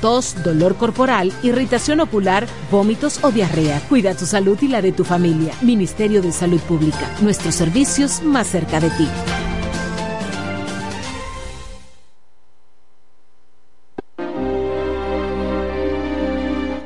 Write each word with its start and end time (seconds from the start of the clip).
tos, 0.00 0.34
dolor 0.42 0.76
corporal, 0.76 1.32
irritación 1.42 2.00
ocular, 2.00 2.46
vómitos 2.70 3.22
o 3.22 3.30
diarrea. 3.30 3.80
Cuida 3.88 4.14
tu 4.14 4.26
salud 4.26 4.58
y 4.60 4.68
la 4.68 4.82
de 4.82 4.92
tu 4.92 5.04
familia. 5.04 5.52
Ministerio 5.62 6.22
de 6.22 6.32
Salud 6.32 6.60
Pública. 6.60 7.10
Nuestros 7.20 7.54
servicios 7.54 8.22
más 8.22 8.48
cerca 8.48 8.80
de 8.80 8.90
ti. 8.90 9.08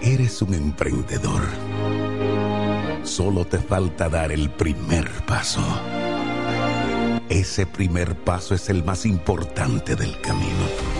Eres 0.02 0.42
un 0.42 0.54
emprendedor. 0.54 1.42
Solo 3.02 3.44
te 3.44 3.58
falta 3.58 4.08
dar 4.08 4.32
el 4.32 4.50
primer 4.50 5.08
paso. 5.26 5.62
Ese 7.28 7.64
primer 7.64 8.16
paso 8.16 8.54
es 8.54 8.68
el 8.70 8.82
más 8.82 9.06
importante 9.06 9.94
del 9.94 10.20
camino. 10.20 10.99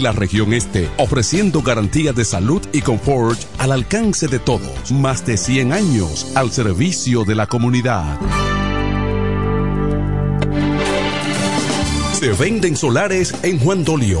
la 0.00 0.12
región 0.12 0.52
este, 0.52 0.88
ofreciendo 0.96 1.62
garantía 1.62 2.12
de 2.12 2.24
salud 2.24 2.62
y 2.72 2.80
confort 2.80 3.38
al 3.58 3.72
alcance 3.72 4.28
de 4.28 4.38
todos. 4.38 4.90
Más 4.90 5.24
de 5.26 5.36
100 5.36 5.72
años 5.72 6.32
al 6.34 6.50
servicio 6.50 7.24
de 7.24 7.34
la 7.34 7.46
comunidad. 7.46 8.18
Se 12.20 12.32
venden 12.32 12.76
solares 12.76 13.34
en 13.42 13.58
Juan 13.58 13.84
Dolio, 13.84 14.20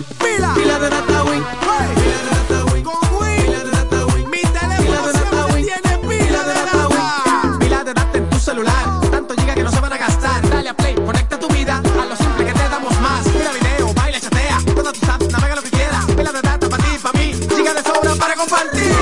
De 0.00 0.14
pila, 0.14 0.54
pila 0.54 0.78
de 0.78 0.90
data 0.90 1.24
win, 1.24 1.42
pila 1.42 2.18
de 2.24 2.30
data 2.30 2.64
win, 2.72 2.84
con 2.84 2.94
win, 3.20 3.42
pila 3.42 3.64
de 3.64 3.70
data 3.70 4.06
win, 4.06 4.30
mi 4.30 4.40
teléfono 4.40 5.12
siempre 5.12 5.62
tiene 5.62 5.98
pila 6.08 6.42
de 6.42 6.54
data 6.54 6.88
win, 6.88 7.58
pila 7.58 7.84
de 7.84 7.94
data 7.94 8.18
en 8.18 8.30
tu 8.30 8.38
celular, 8.38 9.00
tanto 9.10 9.34
giga 9.36 9.54
que 9.54 9.62
no 9.62 9.70
se 9.70 9.80
van 9.80 9.92
a 9.92 9.98
gastar, 9.98 10.48
dale 10.48 10.68
a 10.68 10.74
play, 10.74 10.94
conecta 10.94 11.38
tu 11.38 11.48
vida 11.48 11.78
a 11.78 12.06
lo 12.06 12.16
simple 12.16 12.44
que 12.44 12.52
te 12.52 12.68
damos 12.68 13.00
más, 13.00 13.24
mira 13.26 13.52
video, 13.52 13.94
baila, 13.94 14.20
chatea, 14.20 14.58
todas 14.74 14.92
tus 14.94 15.08
apps, 15.08 15.28
navega 15.30 15.54
lo 15.56 15.62
que 15.62 15.70
quieras, 15.70 16.04
pila 16.06 16.32
de 16.32 16.42
data 16.42 16.68
para 16.68 16.82
ti, 16.82 16.98
para 17.00 17.18
mí, 17.18 17.32
giga 17.56 17.74
de 17.74 17.82
sobra 17.82 18.14
para 18.16 18.34
compartir. 18.34 18.92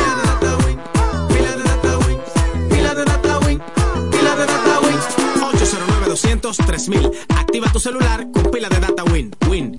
Pila 1.28 1.56
de 1.56 1.62
data 1.62 1.98
win, 2.04 2.20
pila 2.68 2.94
de 2.94 3.04
data 3.04 3.38
win, 3.38 3.62
pila 4.10 4.36
de 4.36 4.46
data 4.46 4.80
win, 4.80 4.98
809 5.42 6.06
200 6.08 6.56
3000 6.56 7.10
Activa 7.28 7.70
tu 7.72 7.80
celular 7.80 8.26
con 8.32 8.50
pila 8.50 8.68
de 8.68 8.80
data 8.80 9.04
Win. 9.04 9.12
Win, 9.12 9.31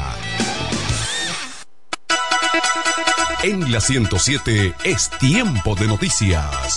En 3.43 3.73
la 3.73 3.81
107 3.81 4.75
es 4.85 5.09
tiempo 5.19 5.75
de 5.75 5.87
noticias. 5.87 6.77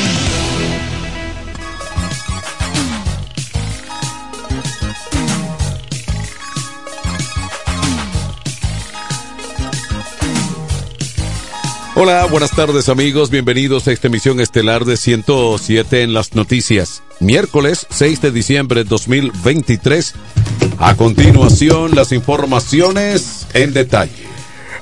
Hola, 12.03 12.25
buenas 12.25 12.49
tardes 12.49 12.89
amigos, 12.89 13.29
bienvenidos 13.29 13.87
a 13.87 13.91
esta 13.91 14.07
emisión 14.07 14.39
estelar 14.39 14.85
de 14.85 14.97
107 14.97 16.01
en 16.01 16.15
las 16.15 16.33
noticias. 16.33 17.03
Miércoles 17.19 17.85
6 17.91 18.21
de 18.21 18.31
diciembre 18.31 18.83
de 18.83 18.89
2023. 18.89 20.15
A 20.79 20.95
continuación, 20.95 21.93
las 21.93 22.11
informaciones 22.11 23.45
en 23.53 23.73
detalle. 23.73 24.25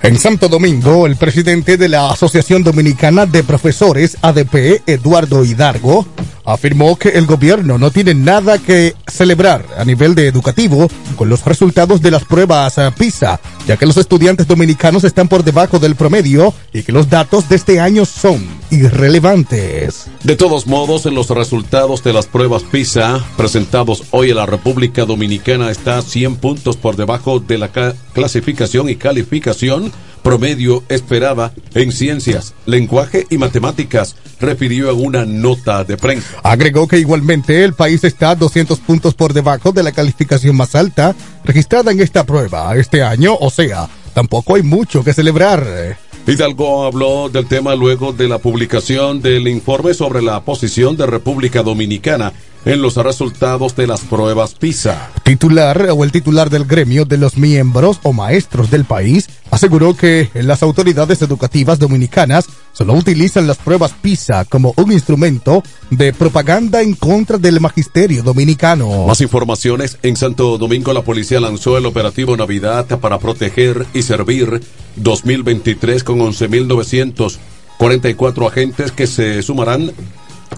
En 0.02 0.18
Santo 0.18 0.48
Domingo, 0.48 1.08
el 1.08 1.18
presidente 1.18 1.76
de 1.76 1.90
la 1.90 2.10
Asociación 2.10 2.64
Dominicana 2.64 3.26
de 3.26 3.44
Profesores, 3.44 4.16
ADP, 4.22 4.84
Eduardo 4.88 5.44
Hidargo, 5.44 6.08
afirmó 6.52 6.98
que 6.98 7.10
el 7.10 7.26
gobierno 7.26 7.78
no 7.78 7.92
tiene 7.92 8.14
nada 8.14 8.58
que 8.58 8.96
celebrar 9.08 9.66
a 9.78 9.86
nivel 9.86 10.16
de 10.16 10.28
educativo 10.28 10.88
con 11.16 11.30
los 11.30 11.44
resultados 11.46 12.02
de 12.02 12.12
las 12.12 12.24
pruebas 12.26 12.78
eh, 12.78 12.90
PISA, 12.98 13.40
ya 13.68 13.78
que 13.78 13.86
los 13.86 13.98
estudiantes 13.98 14.48
dominicanos 14.48 15.04
están 15.04 15.28
por 15.28 15.44
debajo 15.44 15.80
del 15.80 15.96
promedio 15.96 16.54
y 16.74 16.84
que 16.84 16.92
los 16.92 17.10
datos 17.10 17.50
de 17.50 17.56
este 17.56 17.80
año 17.80 18.06
son 18.06 18.46
irrelevantes. 18.72 20.06
De 20.24 20.36
todos 20.36 20.68
modos, 20.68 21.06
en 21.06 21.16
los 21.16 21.30
resultados 21.30 22.04
de 22.04 22.14
las 22.14 22.28
pruebas 22.28 22.64
PISA 22.64 23.24
presentados 23.38 24.04
hoy 24.12 24.30
en 24.32 24.38
la 24.38 24.46
República 24.46 25.06
Dominicana 25.06 25.72
está 25.72 26.02
100 26.02 26.38
puntos 26.38 26.78
por 26.78 26.96
debajo 26.96 27.40
de 27.40 27.58
la 27.58 27.70
ca- 27.70 27.94
clasificación 28.14 28.90
y 28.90 28.96
calificación 28.96 29.92
promedio 30.22 30.84
esperada 30.90 31.54
en 31.74 31.92
ciencias, 31.92 32.54
lenguaje 32.66 33.26
y 33.30 33.38
matemáticas, 33.38 34.16
refirió 34.40 34.92
en 34.92 35.06
una 35.06 35.26
nota 35.26 35.84
de 35.84 35.98
prensa. 35.98 36.38
Agregó 36.44 36.88
que 36.88 37.00
igualmente 37.00 37.64
el 37.64 37.74
país 37.74 38.04
está 38.04 38.36
200 38.36 38.80
puntos 38.80 39.14
por 39.14 39.34
debajo 39.34 39.72
de 39.72 39.84
la 39.84 39.92
calificación 39.92 40.56
más 40.56 40.76
alta 40.76 41.16
registrada 41.44 41.92
en 41.92 42.02
esta 42.02 42.26
prueba 42.26 42.76
este 42.76 43.04
año, 43.04 43.36
o 43.40 43.50
sea, 43.50 43.90
tampoco 44.14 44.56
hay 44.56 44.64
mucho 44.64 45.04
que 45.04 45.14
celebrar. 45.14 45.98
Hidalgo 46.28 46.86
habló 46.86 47.30
del 47.30 47.48
tema 47.48 47.74
luego 47.74 48.14
de 48.14 48.28
la 48.28 48.38
publicación 48.38 49.22
del 49.22 49.48
informe 49.48 49.96
sobre 49.96 50.22
la 50.22 50.42
posición 50.42 50.96
de 50.96 51.08
República 51.08 51.64
Dominicana 51.64 52.34
en 52.66 52.82
los 52.82 52.96
resultados 52.96 53.76
de 53.76 53.88
las 53.88 54.02
pruebas 54.02 54.56
PISA. 54.56 55.12
Titular 55.24 55.90
o 55.92 56.04
el 56.04 56.12
titular 56.12 56.50
del 56.50 56.66
gremio 56.66 57.06
de 57.06 57.18
los 57.18 57.38
miembros 57.38 58.00
o 58.04 58.12
maestros 58.14 58.70
del 58.70 58.86
país 58.86 59.30
aseguró 59.52 59.96
que 59.96 60.30
las 60.34 60.64
autoridades 60.64 61.22
educativas 61.22 61.80
dominicanas 61.80 62.48
solo 62.74 62.94
utilizan 62.94 63.48
las 63.48 63.58
pruebas 63.58 63.94
PISA 64.02 64.46
como 64.46 64.74
un 64.78 64.92
instrumento 64.92 65.64
de 65.90 66.14
propaganda 66.14 66.82
en 66.82 66.96
contra 66.96 67.38
del 67.38 67.60
magisterio 67.60 68.24
dominicano. 68.24 69.06
Más 69.08 69.22
informaciones, 69.22 69.98
en 70.04 70.16
Santo 70.16 70.58
Domingo 70.58 70.94
la 70.94 71.04
policía 71.04 71.40
lanzó 71.40 71.78
el 71.78 71.86
operativo 71.86 72.36
Navidad 72.38 72.86
para 73.00 73.20
proteger 73.20 73.86
y 73.94 74.02
servir 74.04 74.62
2023 74.98 76.04
con 76.04 76.20
11.944 76.20 78.48
agentes 78.48 78.92
que 78.92 79.08
se 79.08 79.42
sumarán 79.42 79.92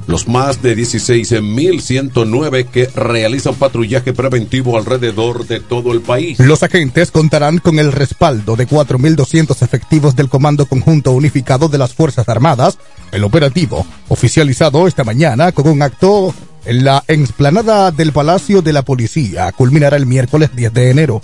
los 0.08 0.28
más 0.28 0.62
de 0.62 0.78
16.109 0.78 2.66
que 2.66 2.88
realizan 2.88 3.56
patrullaje 3.56 4.14
preventivo 4.14 4.78
alrededor 4.78 5.48
de 5.48 5.60
todo 5.60 5.92
el 5.94 6.02
país. 6.02 6.40
Los 6.40 6.64
agentes 6.64 7.12
contarán 7.12 7.60
con 7.60 7.80
el 7.80 7.92
respaldo 7.92 8.56
de 8.56 8.68
4.200 8.68 9.62
efectivos 9.62 10.16
del 10.16 10.30
Comando 10.30 10.66
Conjunto 10.66 11.12
Unificado 11.12 11.70
de 11.70 11.78
las 11.78 11.94
Fuerzas 11.94 12.28
Armadas. 12.30 12.78
El 13.12 13.24
operativo, 13.24 13.86
oficializado 14.08 14.88
esta 14.88 15.04
mañana 15.04 15.52
con 15.52 15.68
un 15.68 15.82
acto 15.82 16.34
en 16.66 16.84
la 16.84 17.04
explanada 17.08 17.92
del 17.92 18.12
Palacio 18.12 18.62
de 18.62 18.74
la 18.74 18.84
Policía, 18.84 19.52
culminará 19.52 19.98
el 19.98 20.06
miércoles 20.06 20.52
10 20.56 20.74
de 20.74 20.90
enero. 20.90 21.22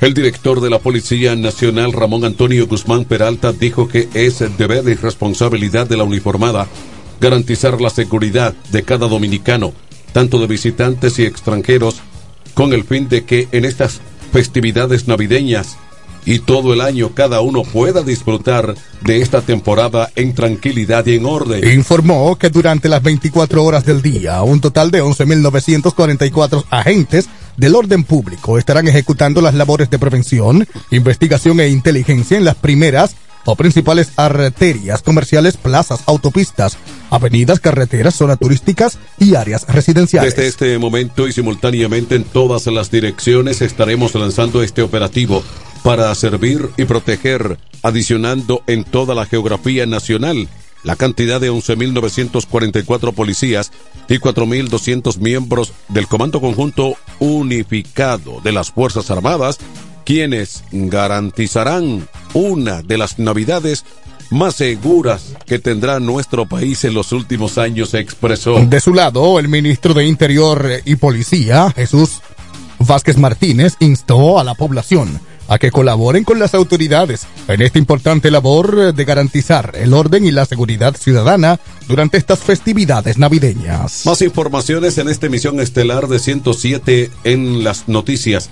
El 0.00 0.12
director 0.12 0.60
de 0.60 0.70
la 0.70 0.80
Policía 0.80 1.36
Nacional, 1.36 1.92
Ramón 1.92 2.24
Antonio 2.24 2.66
Guzmán 2.66 3.04
Peralta, 3.04 3.52
dijo 3.52 3.88
que 3.88 4.08
es 4.12 4.40
deber 4.58 4.86
y 4.88 4.94
responsabilidad 4.94 5.86
de 5.86 5.96
la 5.96 6.04
uniformada 6.04 6.66
garantizar 7.20 7.80
la 7.80 7.90
seguridad 7.90 8.54
de 8.70 8.82
cada 8.82 9.08
dominicano, 9.08 9.72
tanto 10.12 10.38
de 10.38 10.46
visitantes 10.46 11.18
y 11.18 11.24
extranjeros, 11.24 11.96
con 12.54 12.72
el 12.72 12.84
fin 12.84 13.08
de 13.08 13.24
que 13.24 13.48
en 13.52 13.64
estas 13.64 14.00
festividades 14.32 15.08
navideñas 15.08 15.76
y 16.26 16.38
todo 16.38 16.72
el 16.72 16.80
año 16.80 17.10
cada 17.14 17.40
uno 17.40 17.62
pueda 17.62 18.02
disfrutar 18.02 18.74
de 19.02 19.20
esta 19.20 19.42
temporada 19.42 20.10
en 20.16 20.34
tranquilidad 20.34 21.06
y 21.06 21.16
en 21.16 21.26
orden. 21.26 21.70
Informó 21.72 22.36
que 22.36 22.50
durante 22.50 22.88
las 22.88 23.02
24 23.02 23.62
horas 23.62 23.84
del 23.84 24.02
día, 24.02 24.42
un 24.42 24.60
total 24.60 24.90
de 24.90 25.02
11.944 25.02 26.64
agentes 26.70 27.28
del 27.56 27.74
orden 27.74 28.04
público 28.04 28.58
estarán 28.58 28.88
ejecutando 28.88 29.40
las 29.40 29.54
labores 29.54 29.90
de 29.90 29.98
prevención, 29.98 30.66
investigación 30.90 31.60
e 31.60 31.68
inteligencia 31.68 32.36
en 32.36 32.44
las 32.44 32.56
primeras 32.56 33.16
o 33.44 33.56
principales 33.56 34.12
arterias 34.16 35.02
comerciales, 35.02 35.56
plazas, 35.56 36.00
autopistas, 36.06 36.78
avenidas, 37.10 37.60
carreteras, 37.60 38.14
zonas 38.14 38.38
turísticas 38.38 38.98
y 39.18 39.34
áreas 39.34 39.66
residenciales. 39.68 40.34
Desde 40.34 40.48
este 40.48 40.78
momento 40.78 41.28
y 41.28 41.32
simultáneamente 41.32 42.16
en 42.16 42.24
todas 42.24 42.66
las 42.66 42.90
direcciones 42.90 43.62
estaremos 43.62 44.14
lanzando 44.14 44.62
este 44.62 44.82
operativo 44.82 45.42
para 45.82 46.14
servir 46.14 46.70
y 46.76 46.84
proteger, 46.84 47.58
adicionando 47.82 48.62
en 48.66 48.84
toda 48.84 49.14
la 49.14 49.26
geografía 49.26 49.86
nacional 49.86 50.48
la 50.82 50.96
cantidad 50.96 51.40
de 51.40 51.50
11.944 51.50 53.12
policías 53.12 53.72
y 54.08 54.18
4.200 54.18 55.18
miembros 55.18 55.72
del 55.88 56.06
Comando 56.06 56.40
Conjunto 56.40 56.94
Unificado 57.18 58.40
de 58.42 58.52
las 58.52 58.70
Fuerzas 58.70 59.10
Armadas 59.10 59.58
quienes 60.04 60.64
garantizarán 60.72 62.08
una 62.34 62.82
de 62.82 62.98
las 62.98 63.18
navidades 63.18 63.84
más 64.30 64.56
seguras 64.56 65.34
que 65.46 65.58
tendrá 65.58 66.00
nuestro 66.00 66.46
país 66.46 66.84
en 66.84 66.94
los 66.94 67.12
últimos 67.12 67.58
años, 67.58 67.94
expresó. 67.94 68.64
De 68.66 68.80
su 68.80 68.94
lado, 68.94 69.38
el 69.38 69.48
ministro 69.48 69.94
de 69.94 70.06
Interior 70.06 70.66
y 70.84 70.96
Policía, 70.96 71.70
Jesús 71.74 72.20
Vázquez 72.78 73.16
Martínez, 73.16 73.76
instó 73.80 74.38
a 74.38 74.44
la 74.44 74.54
población 74.54 75.20
a 75.48 75.58
que 75.58 75.70
colaboren 75.70 76.24
con 76.24 76.38
las 76.38 76.54
autoridades 76.54 77.26
en 77.48 77.60
esta 77.62 77.78
importante 77.78 78.30
labor 78.30 78.94
de 78.94 79.04
garantizar 79.04 79.72
el 79.74 79.92
orden 79.92 80.24
y 80.24 80.30
la 80.30 80.46
seguridad 80.46 80.96
ciudadana 80.96 81.60
durante 81.86 82.16
estas 82.16 82.38
festividades 82.38 83.18
navideñas. 83.18 84.06
Más 84.06 84.22
informaciones 84.22 84.96
en 84.98 85.08
esta 85.08 85.26
emisión 85.26 85.60
estelar 85.60 86.08
de 86.08 86.18
107 86.18 87.10
en 87.24 87.62
las 87.62 87.88
noticias. 87.88 88.50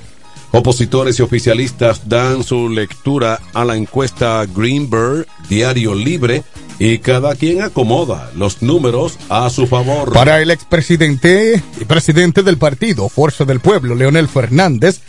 Opositores 0.52 1.18
y 1.18 1.23
oficialistas 1.23 2.09
dan 2.11 2.44
su 2.44 2.68
lectura 2.68 3.40
a 3.54 3.64
la 3.64 3.75
encuesta 3.75 4.44
Greenberg, 4.44 5.26
Diario 5.49 5.94
Libre, 5.94 6.44
y 6.78 6.99
cada 6.99 7.35
quien 7.35 7.62
acomoda 7.62 8.30
los 8.37 8.61
números 8.61 9.18
a 9.30 9.49
su 9.49 9.66
favor. 9.66 10.12
Para 10.12 10.42
el 10.42 10.50
expresidente 10.50 11.62
y 11.80 11.85
presidente 11.87 12.42
del 12.42 12.59
partido 12.59 13.09
Fuerza 13.09 13.47
del 13.47 13.61
Pueblo, 13.61 13.94
Leonel 13.94 14.28
Fernández, 14.28 15.00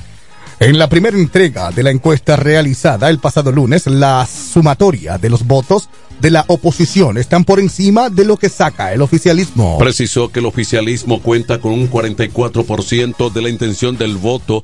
en 0.61 0.77
la 0.77 0.87
primera 0.87 1.17
entrega 1.17 1.71
de 1.71 1.83
la 1.83 1.91
encuesta 1.91 2.37
realizada 2.37 3.09
el 3.09 3.19
pasado 3.19 3.51
lunes, 3.51 3.85
la 3.87 4.25
sumatoria 4.25 5.17
de 5.17 5.29
los 5.29 5.45
votos 5.45 5.89
de 6.21 6.31
la 6.31 6.45
oposición 6.47 7.17
están 7.17 7.43
por 7.43 7.59
encima 7.59 8.09
de 8.09 8.23
lo 8.23 8.37
que 8.37 8.47
saca 8.47 8.93
el 8.93 9.01
oficialismo. 9.01 9.77
Precisó 9.77 10.31
que 10.31 10.39
el 10.39 10.45
oficialismo 10.45 11.21
cuenta 11.21 11.59
con 11.59 11.73
un 11.73 11.89
44% 11.89 13.33
de 13.33 13.41
la 13.41 13.49
intención 13.49 13.97
del 13.97 14.15
voto 14.15 14.63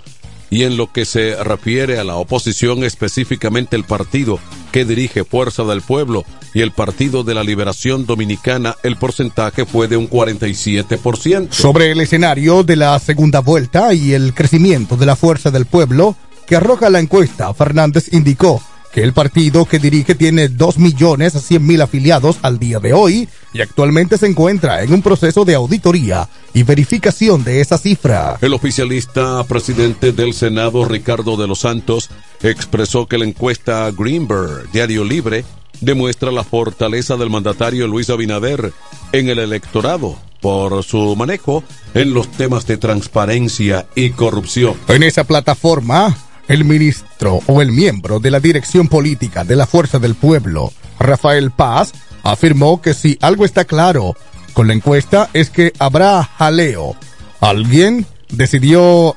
y 0.50 0.63
en 0.63 0.77
lo 0.77 0.91
que 0.91 1.06
se 1.06 1.41
refiere 1.44 2.00
a 2.00 2.03
la 2.03 2.15
oposición, 2.15 2.84
específicamente 2.84 3.75
el 3.75 3.84
partido 3.84 4.39
que 4.72 4.86
dirige 4.86 5.24
Fuerza 5.24 5.63
del 5.63 5.82
Pueblo 5.82 6.25
y 6.53 6.62
el 6.62 6.72
Partido 6.72 7.24
de 7.24 7.36
la 7.36 7.44
Liberación 7.44 8.06
Dominicana, 8.06 8.75
el 8.84 8.98
porcentaje 8.98 9.65
fue 9.65 9.88
de 9.88 9.98
un 9.98 10.10
47%. 10.10 11.51
Sobre 11.51 11.91
el 11.91 12.01
escenario 12.01 12.63
de 12.63 12.75
la 12.75 12.98
segunda 13.00 13.39
vuelta 13.39 13.94
y 13.94 14.13
el 14.13 14.34
crecimiento 14.34 14.96
de 14.98 15.06
la 15.06 15.15
Fuerza 15.15 15.51
del 15.51 15.65
Pueblo 15.65 16.15
que 16.46 16.56
arroja 16.56 16.89
la 16.89 17.00
encuesta, 17.00 17.53
Fernández 17.53 18.12
indicó 18.12 18.62
que 18.91 19.03
el 19.03 19.13
partido 19.13 19.65
que 19.65 19.79
dirige 19.79 20.15
tiene 20.15 20.50
2.100.000 20.50 21.81
afiliados 21.81 22.38
al 22.41 22.60
día 22.60 22.79
de 22.79 22.93
hoy 22.93 23.29
y 23.53 23.62
actualmente 23.62 24.17
se 24.17 24.27
encuentra 24.27 24.84
en 24.84 24.93
un 24.93 25.01
proceso 25.01 25.46
de 25.46 25.55
auditoría 25.55 26.27
y 26.53 26.63
verificación 26.63 27.43
de 27.43 27.62
esa 27.62 27.77
cifra. 27.77 28.38
El 28.41 28.53
oficialista 28.53 29.43
presidente 29.43 30.12
del 30.12 30.34
Senado, 30.34 30.86
Ricardo 30.86 31.38
de 31.38 31.48
los 31.48 31.60
Santos, 31.60 32.10
expresó 32.41 33.08
que 33.08 33.17
la 33.17 33.25
encuesta 33.25 33.91
Greenberg, 33.91 34.72
Diario 34.72 35.03
Libre, 35.03 35.46
demuestra 35.81 36.31
la 36.31 36.43
fortaleza 36.43 37.15
del 37.15 37.29
mandatario 37.29 37.88
Luis 37.88 38.10
Abinader 38.10 38.74
en 39.12 39.29
el 39.29 39.39
electorado 39.39 40.17
por 40.41 40.84
su 40.84 41.15
manejo 41.15 41.63
en 41.93 42.13
los 42.13 42.31
temas 42.31 42.65
de 42.65 42.77
transparencia 42.77 43.88
y 43.96 44.12
corrupción. 44.12 44.75
En 44.88 45.03
esa 45.03 45.24
plataforma, 45.24 46.15
el 46.50 46.65
ministro 46.65 47.39
o 47.48 47.62
el 47.62 47.72
miembro 47.72 48.20
de 48.20 48.32
la 48.32 48.41
dirección 48.41 48.89
política 48.89 49.46
de 49.46 49.56
la 49.56 49.68
Fuerza 49.68 50.00
del 50.00 50.15
Pueblo, 50.15 50.74
Rafael 51.00 51.51
Paz, 51.51 51.94
afirmó 52.24 52.82
que 52.82 52.94
si 52.94 53.18
algo 53.22 53.46
está 53.46 53.63
claro 53.63 54.15
con 54.53 54.68
la 54.68 54.74
encuesta 54.74 55.29
es 55.34 55.50
que 55.51 55.72
habrá 55.79 56.24
jaleo. 56.24 56.96
Alguien 57.39 58.06
decidió 58.29 59.15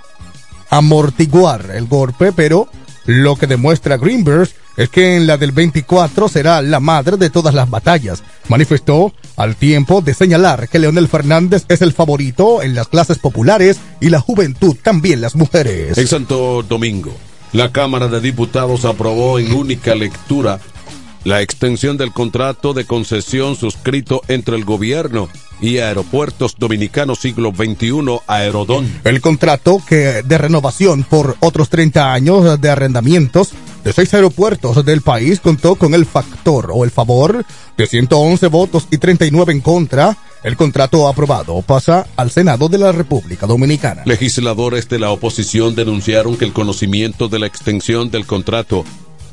amortiguar 0.70 1.70
el 1.74 1.86
golpe, 1.86 2.32
pero 2.32 2.68
lo 3.06 3.36
que 3.36 3.46
demuestra 3.46 3.96
Greenberg 3.96 4.48
es 4.76 4.88
que 4.88 5.16
en 5.16 5.26
la 5.26 5.36
del 5.36 5.52
24 5.52 6.28
será 6.28 6.62
la 6.62 6.80
madre 6.80 7.16
de 7.16 7.30
todas 7.30 7.54
las 7.54 7.68
batallas. 7.68 8.22
Manifestó 8.48 9.12
al 9.36 9.56
tiempo 9.56 10.00
de 10.00 10.14
señalar 10.14 10.68
que 10.68 10.78
Leonel 10.78 11.08
Fernández 11.08 11.64
es 11.68 11.82
el 11.82 11.92
favorito 11.92 12.62
en 12.62 12.74
las 12.74 12.88
clases 12.88 13.18
populares 13.18 13.78
y 14.00 14.08
la 14.08 14.20
juventud, 14.20 14.76
también 14.82 15.20
las 15.20 15.36
mujeres. 15.36 15.98
En 15.98 16.06
Santo 16.06 16.62
Domingo, 16.62 17.12
la 17.52 17.70
Cámara 17.72 18.08
de 18.08 18.20
Diputados 18.20 18.84
aprobó 18.84 19.38
en 19.38 19.52
única 19.52 19.94
lectura 19.94 20.58
la 21.24 21.40
extensión 21.40 21.96
del 21.96 22.12
contrato 22.12 22.74
de 22.74 22.84
concesión 22.84 23.56
suscrito 23.56 24.22
entre 24.28 24.56
el 24.56 24.64
gobierno 24.64 25.28
y 25.60 25.78
Aeropuertos 25.78 26.56
Dominicanos 26.58 27.20
Siglo 27.20 27.52
XXI 27.54 28.20
Aerodón. 28.26 28.92
El 29.04 29.20
contrato 29.20 29.80
que 29.86 30.22
de 30.22 30.38
renovación 30.38 31.04
por 31.04 31.36
otros 31.40 31.68
30 31.68 32.12
años 32.12 32.60
de 32.60 32.70
arrendamientos 32.70 33.52
de 33.84 33.92
seis 33.92 34.12
aeropuertos 34.14 34.84
del 34.84 35.00
país 35.00 35.40
contó 35.40 35.74
con 35.74 35.94
el 35.94 36.06
factor 36.06 36.70
o 36.72 36.84
el 36.84 36.90
favor 36.90 37.44
de 37.76 37.86
111 37.86 38.46
votos 38.48 38.86
y 38.90 38.98
39 38.98 39.52
en 39.52 39.60
contra. 39.60 40.16
El 40.42 40.56
contrato 40.56 41.06
aprobado 41.06 41.62
pasa 41.62 42.06
al 42.16 42.30
Senado 42.30 42.68
de 42.68 42.78
la 42.78 42.90
República 42.90 43.46
Dominicana. 43.46 44.02
Legisladores 44.06 44.88
de 44.88 44.98
la 44.98 45.10
oposición 45.10 45.76
denunciaron 45.76 46.36
que 46.36 46.44
el 46.44 46.52
conocimiento 46.52 47.28
de 47.28 47.38
la 47.38 47.46
extensión 47.46 48.10
del 48.10 48.26
contrato 48.26 48.84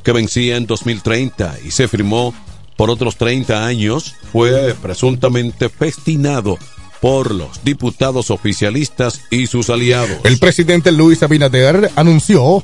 que 0.10 0.14
vencía 0.14 0.58
en 0.58 0.66
2030 0.66 1.58
y 1.64 1.70
se 1.70 1.88
firmó 1.88 2.34
por 2.76 2.90
otros 2.90 3.16
30 3.18 3.64
años, 3.64 4.16
fue 4.32 4.74
presuntamente 4.82 5.70
festinado 5.70 6.58
por 7.00 7.32
los 7.32 7.64
diputados 7.64 8.32
oficialistas 8.32 9.22
y 9.30 9.46
sus 9.46 9.70
aliados. 9.70 10.18
El 10.24 10.40
presidente 10.40 10.92
Luis 10.92 11.22
Abinader 11.22 11.92
anunció 11.96 12.64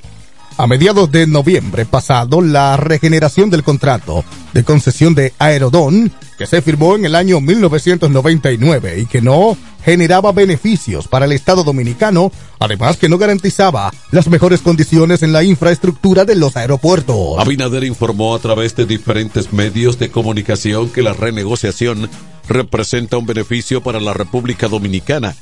a 0.57 0.65
mediados 0.65 1.11
de 1.11 1.27
noviembre 1.27 1.85
pasado 1.85 2.41
la 2.41 2.77
regeneración 2.77 3.51
del 3.51 3.63
contrato 3.63 4.25
de 4.51 4.63
concesión 4.63 5.13
de 5.13 5.31
Aerodón 5.37 6.11
que 6.39 6.47
se 6.47 6.63
firmó 6.63 6.95
en 6.95 7.05
el 7.05 7.13
año 7.13 7.41
1999 7.41 9.01
y 9.01 9.05
que 9.05 9.21
no 9.21 9.55
generaba 9.83 10.31
beneficios 10.31 11.07
para 11.07 11.25
el 11.25 11.31
Estado 11.31 11.63
dominicano, 11.63 12.31
además 12.59 12.97
que 12.97 13.09
no 13.09 13.17
garantizaba 13.17 13.91
las 14.11 14.27
mejores 14.27 14.61
condiciones 14.61 15.23
en 15.23 15.33
la 15.33 15.43
infraestructura 15.43 16.25
de 16.25 16.35
los 16.35 16.55
aeropuertos. 16.55 17.39
Abinader 17.39 17.83
informó 17.83 18.35
a 18.35 18.39
través 18.39 18.75
de 18.75 18.85
diferentes 18.85 19.53
medios 19.53 19.99
de 19.99 20.09
comunicación 20.09 20.89
que 20.89 21.01
la 21.01 21.13
renegociación 21.13 22.09
representa 22.47 23.17
un 23.17 23.25
beneficio 23.25 23.81
para 23.81 23.99
la 23.99 24.13
República 24.13 24.67
Dominicana 24.67 25.35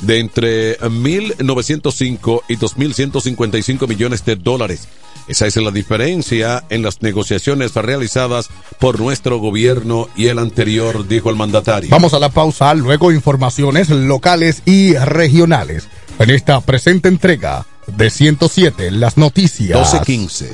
de 0.00 0.18
entre 0.18 0.78
1.905 0.80 2.42
y 2.48 2.56
2.155 2.56 3.88
millones 3.88 4.24
de 4.24 4.36
dólares. 4.36 4.88
Esa 5.30 5.46
es 5.46 5.54
la 5.54 5.70
diferencia 5.70 6.64
en 6.70 6.82
las 6.82 7.02
negociaciones 7.02 7.72
realizadas 7.76 8.48
por 8.80 8.98
nuestro 8.98 9.38
gobierno 9.38 10.08
y 10.16 10.26
el 10.26 10.40
anterior, 10.40 11.06
dijo 11.06 11.30
el 11.30 11.36
mandatario. 11.36 11.88
Vamos 11.88 12.14
a 12.14 12.18
la 12.18 12.30
pausa, 12.30 12.74
luego 12.74 13.12
informaciones 13.12 13.90
locales 13.90 14.60
y 14.66 14.94
regionales. 14.94 15.88
En 16.18 16.30
esta 16.30 16.60
presente 16.60 17.08
entrega 17.08 17.64
de 17.86 18.10
107, 18.10 18.90
las 18.90 19.16
noticias. 19.18 19.78
1215. 19.78 20.46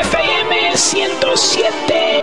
FM 0.00 0.76
107. 0.76 2.22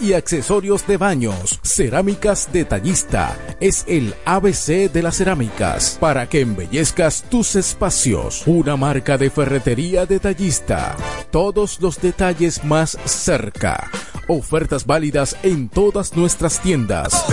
y 0.00 0.12
accesorios 0.12 0.86
de 0.86 0.96
baños. 0.98 1.58
Cerámicas 1.62 2.52
Detallista 2.52 3.36
es 3.58 3.84
el 3.88 4.14
ABC 4.24 4.92
de 4.92 5.02
las 5.02 5.16
cerámicas 5.16 5.96
para 5.98 6.28
que 6.28 6.40
embellezcas 6.40 7.24
tus 7.30 7.56
espacios. 7.56 8.46
Una 8.46 8.76
marca 8.76 9.16
de 9.16 9.30
ferretería 9.30 10.04
detallista. 10.04 10.94
Todos 11.30 11.80
los 11.80 12.00
detalles 12.00 12.64
más 12.64 12.98
cerca. 13.06 13.90
Ofertas 14.28 14.86
válidas 14.86 15.36
en 15.44 15.68
todas 15.68 16.16
nuestras 16.16 16.60
tiendas. 16.60 17.24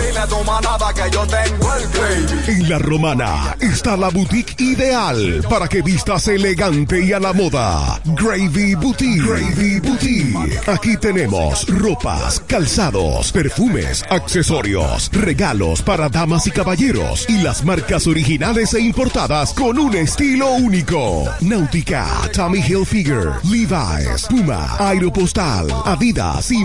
En 2.46 2.68
la 2.68 2.78
romana 2.78 3.56
está 3.60 3.96
la 3.96 4.10
boutique 4.10 4.54
ideal 4.62 5.44
para 5.50 5.66
que 5.66 5.82
vistas 5.82 6.28
elegante 6.28 7.04
y 7.04 7.12
a 7.12 7.18
la 7.18 7.32
moda. 7.32 8.00
Gravy 8.04 8.76
Boutique. 8.76 9.26
Gravy 9.26 9.80
Boutique. 9.80 10.60
Aquí 10.68 10.96
tenemos 10.96 11.66
ropas, 11.66 12.38
calzados, 12.46 13.32
perfumes, 13.32 14.04
accesorios, 14.08 15.10
regalos 15.12 15.82
para 15.82 16.08
damas 16.08 16.46
y 16.46 16.52
caballeros 16.52 17.26
y 17.28 17.42
las 17.42 17.64
marcas 17.64 18.06
originales 18.06 18.72
e 18.74 18.80
importadas 18.80 19.52
con 19.52 19.80
un 19.80 19.96
estilo 19.96 20.52
único. 20.52 21.24
Náutica, 21.40 22.06
Tommy 22.32 22.60
Hilfiger, 22.60 23.32
Levi's, 23.42 24.26
Puma, 24.28 24.76
Aeropostal, 24.78 25.66
Adidas 25.86 26.52
y 26.52 26.64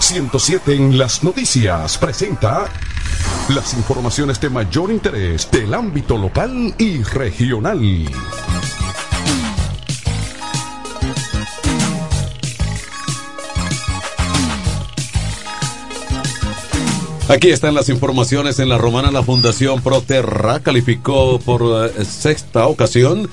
107 0.00 0.74
en 0.74 0.98
las 0.98 1.24
noticias 1.24 1.96
presenta 1.96 2.66
las 3.48 3.72
informaciones 3.74 4.40
de 4.40 4.50
mayor 4.50 4.90
interés 4.90 5.50
del 5.50 5.72
ámbito 5.72 6.18
local 6.18 6.74
y 6.76 7.02
regional. 7.02 7.80
Aquí 17.28 17.48
están 17.48 17.74
las 17.74 17.88
informaciones 17.88 18.58
en 18.58 18.68
la 18.68 18.76
romana. 18.76 19.10
La 19.10 19.22
Fundación 19.22 19.80
Proterra 19.80 20.60
calificó 20.60 21.38
por 21.38 21.62
eh, 21.86 22.04
sexta 22.04 22.66
ocasión 22.66 23.30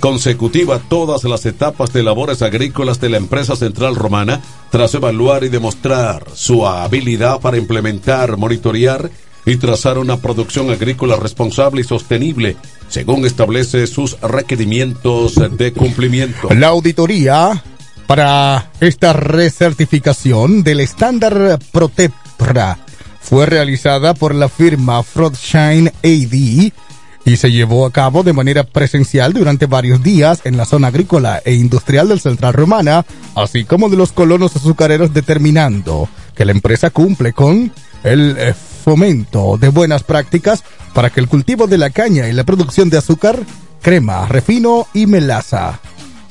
consecutiva 0.00 0.78
todas 0.78 1.24
las 1.24 1.46
etapas 1.46 1.92
de 1.92 2.02
labores 2.02 2.42
agrícolas 2.42 3.00
de 3.00 3.08
la 3.08 3.16
empresa 3.16 3.56
central 3.56 3.96
romana 3.96 4.40
tras 4.70 4.94
evaluar 4.94 5.44
y 5.44 5.48
demostrar 5.48 6.24
su 6.34 6.66
habilidad 6.66 7.40
para 7.40 7.56
implementar, 7.56 8.36
monitorear 8.36 9.10
y 9.44 9.56
trazar 9.56 9.98
una 9.98 10.16
producción 10.16 10.70
agrícola 10.70 11.16
responsable 11.16 11.80
y 11.80 11.84
sostenible 11.84 12.56
según 12.88 13.24
establece 13.24 13.86
sus 13.86 14.20
requerimientos 14.20 15.34
de 15.56 15.72
cumplimiento. 15.72 16.48
La 16.54 16.68
auditoría 16.68 17.62
para 18.06 18.70
esta 18.80 19.12
recertificación 19.12 20.62
del 20.62 20.80
estándar 20.80 21.58
Protepra 21.72 22.78
fue 23.20 23.46
realizada 23.46 24.14
por 24.14 24.34
la 24.34 24.48
firma 24.48 25.02
Frodshine 25.02 25.88
AD 25.88 26.72
y 27.26 27.36
se 27.36 27.50
llevó 27.50 27.84
a 27.84 27.90
cabo 27.90 28.22
de 28.22 28.32
manera 28.32 28.62
presencial 28.62 29.32
durante 29.32 29.66
varios 29.66 30.00
días 30.00 30.42
en 30.44 30.56
la 30.56 30.64
zona 30.64 30.88
agrícola 30.88 31.42
e 31.44 31.54
industrial 31.54 32.08
del 32.08 32.20
Central 32.20 32.54
Romana, 32.54 33.04
así 33.34 33.64
como 33.64 33.88
de 33.88 33.96
los 33.96 34.12
colonos 34.12 34.54
azucareros, 34.54 35.12
determinando 35.12 36.08
que 36.36 36.44
la 36.44 36.52
empresa 36.52 36.90
cumple 36.90 37.32
con 37.32 37.72
el 38.04 38.36
eh, 38.38 38.54
fomento 38.54 39.58
de 39.58 39.70
buenas 39.70 40.04
prácticas 40.04 40.62
para 40.94 41.10
que 41.10 41.18
el 41.18 41.26
cultivo 41.26 41.66
de 41.66 41.78
la 41.78 41.90
caña 41.90 42.28
y 42.28 42.32
la 42.32 42.44
producción 42.44 42.90
de 42.90 42.98
azúcar, 42.98 43.40
crema, 43.82 44.26
refino 44.28 44.86
y 44.94 45.06
melaza. 45.06 45.80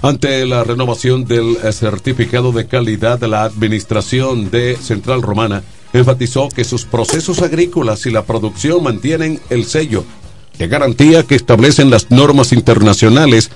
Ante 0.01 0.45
la 0.45 0.63
renovación 0.63 1.25
del 1.25 1.58
eh, 1.62 1.73
certificado 1.73 2.53
de 2.53 2.67
calidad 2.67 3.19
de 3.19 3.27
la 3.27 3.43
administración 3.43 4.49
de 4.49 4.77
Central 4.77 5.21
Romana, 5.21 5.62
enfatizó 5.91 6.47
que 6.47 6.63
sus 6.63 6.86
procesos 6.86 7.41
agrícolas 7.41 8.05
y 8.05 8.12
la 8.12 8.23
producción 8.23 8.81
mantienen 8.81 9.41
el 9.49 9.65
sello 9.65 10.05
de 10.58 10.68
garantía 10.68 11.24
que 11.24 11.36
establecen 11.36 11.89
las 11.89 12.12
normas 12.12 12.54
internacionales, 12.54 13.52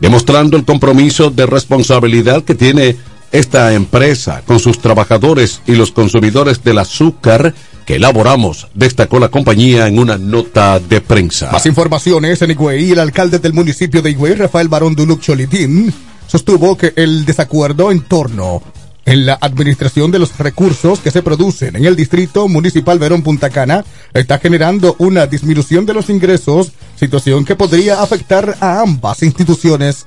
demostrando 0.00 0.56
el 0.56 0.64
compromiso 0.64 1.30
de 1.30 1.46
responsabilidad 1.46 2.44
que 2.44 2.54
tiene 2.54 2.96
esta 3.32 3.72
empresa 3.74 4.42
con 4.46 4.60
sus 4.60 4.78
trabajadores 4.78 5.60
y 5.66 5.74
los 5.74 5.90
consumidores 5.90 6.62
del 6.62 6.78
azúcar 6.78 7.52
que 7.84 7.96
elaboramos, 7.96 8.68
destacó 8.74 9.18
la 9.18 9.28
compañía 9.28 9.88
en 9.88 9.98
una 9.98 10.16
nota 10.16 10.78
de 10.78 11.00
prensa. 11.00 11.50
Más 11.50 11.66
informaciones 11.66 12.40
en 12.42 12.52
Higüey, 12.52 12.92
el 12.92 13.00
alcalde 13.00 13.40
del 13.40 13.52
municipio 13.52 14.02
de 14.02 14.10
Higüey, 14.10 14.34
Rafael 14.34 14.68
Barón 14.68 14.94
Duluc 14.94 15.20
Cholitín, 15.20 15.92
sostuvo 16.26 16.76
que 16.76 16.92
el 16.96 17.24
desacuerdo 17.24 17.90
en 17.90 18.02
torno 18.02 18.62
en 19.04 19.26
la 19.26 19.38
administración 19.40 20.10
de 20.10 20.18
los 20.18 20.36
recursos 20.38 21.00
que 21.00 21.10
se 21.10 21.22
producen 21.22 21.76
en 21.76 21.84
el 21.84 21.96
distrito 21.96 22.48
municipal 22.48 22.98
Verón 22.98 23.22
Punta 23.22 23.50
Cana 23.50 23.84
está 24.14 24.38
generando 24.38 24.94
una 24.98 25.26
disminución 25.26 25.84
de 25.84 25.94
los 25.94 26.08
ingresos, 26.08 26.72
situación 26.98 27.44
que 27.44 27.56
podría 27.56 28.00
afectar 28.00 28.56
a 28.60 28.80
ambas 28.80 29.22
instituciones. 29.22 30.06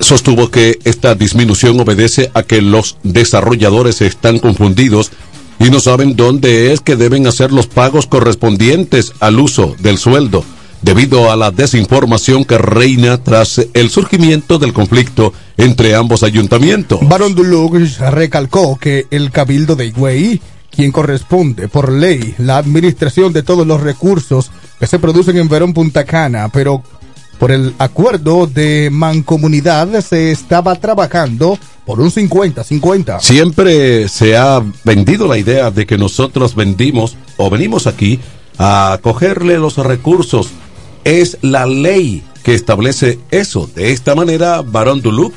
Sostuvo 0.00 0.50
que 0.50 0.78
esta 0.84 1.14
disminución 1.14 1.78
obedece 1.78 2.30
a 2.34 2.42
que 2.42 2.60
los 2.60 2.96
desarrolladores 3.04 4.00
están 4.00 4.40
confundidos 4.40 5.12
y 5.60 5.70
no 5.70 5.78
saben 5.78 6.16
dónde 6.16 6.72
es 6.72 6.80
que 6.80 6.96
deben 6.96 7.28
hacer 7.28 7.52
los 7.52 7.68
pagos 7.68 8.06
correspondientes 8.08 9.12
al 9.20 9.38
uso 9.38 9.76
del 9.78 9.98
sueldo, 9.98 10.44
debido 10.80 11.30
a 11.30 11.36
la 11.36 11.52
desinformación 11.52 12.44
que 12.44 12.58
reina 12.58 13.22
tras 13.22 13.64
el 13.72 13.90
surgimiento 13.90 14.58
del 14.58 14.72
conflicto 14.72 15.32
entre 15.56 15.94
ambos 15.94 16.24
ayuntamientos. 16.24 16.98
Barón 17.02 17.36
Duluc 17.36 17.76
recalcó 18.10 18.76
que 18.76 19.06
el 19.12 19.30
Cabildo 19.30 19.76
de 19.76 19.86
Higüey, 19.86 20.40
quien 20.74 20.90
corresponde 20.90 21.68
por 21.68 21.92
ley 21.92 22.34
la 22.38 22.56
administración 22.56 23.32
de 23.32 23.42
todos 23.42 23.66
los 23.66 23.80
recursos 23.80 24.50
que 24.80 24.86
se 24.86 24.98
producen 24.98 25.36
en 25.36 25.48
Verón 25.48 25.74
Punta 25.74 26.04
Cana, 26.04 26.48
pero 26.48 26.82
por 27.38 27.52
el 27.52 27.74
acuerdo 27.78 28.46
de 28.46 28.88
mancomunidad 28.90 30.00
se 30.00 30.32
estaba 30.32 30.76
trabajando 30.76 31.58
por 31.84 32.00
un 32.00 32.10
50-50. 32.10 33.20
Siempre 33.20 34.08
se 34.08 34.36
ha 34.36 34.62
vendido 34.84 35.26
la 35.26 35.38
idea 35.38 35.70
de 35.70 35.84
que 35.84 35.98
nosotros 35.98 36.54
vendimos 36.54 37.16
o 37.36 37.50
venimos 37.50 37.86
aquí 37.86 38.20
a 38.58 38.98
cogerle 39.02 39.58
los 39.58 39.76
recursos. 39.76 40.50
Es 41.04 41.38
la 41.42 41.66
ley 41.66 42.22
que 42.44 42.54
establece 42.54 43.18
eso. 43.30 43.68
De 43.74 43.90
esta 43.90 44.14
manera, 44.14 44.62
Barón 44.62 45.02
Duluc 45.02 45.34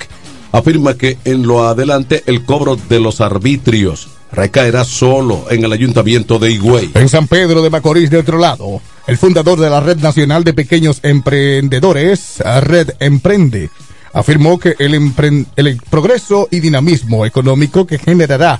afirma 0.52 0.94
que 0.94 1.18
en 1.26 1.48
lo 1.48 1.68
adelante 1.68 2.24
el 2.28 2.46
cobro 2.46 2.76
de 2.76 3.00
los 3.00 3.20
arbitrios 3.20 4.10
recaerá 4.36 4.84
solo 4.84 5.46
en 5.50 5.64
el 5.64 5.72
ayuntamiento 5.72 6.40
de 6.40 6.52
Higüey. 6.52 6.92
En 6.94 7.10
San 7.10 7.28
Pedro 7.28 7.62
de 7.62 7.70
Macorís, 7.70 8.10
de 8.10 8.18
otro 8.18 8.38
lado, 8.38 8.82
el 9.08 9.18
fundador 9.18 9.60
de 9.60 9.70
la 9.70 9.80
Red 9.80 10.00
Nacional 10.00 10.44
de 10.44 10.54
Pequeños 10.54 11.00
Emprendedores, 11.04 12.44
Red 12.62 12.92
Emprende, 13.00 13.70
afirmó 14.14 14.60
que 14.60 14.76
el, 14.80 15.14
el 15.56 15.82
progreso 15.90 16.48
y 16.52 16.60
dinamismo 16.60 17.26
económico 17.26 17.86
que 17.86 17.98
generará 17.98 18.60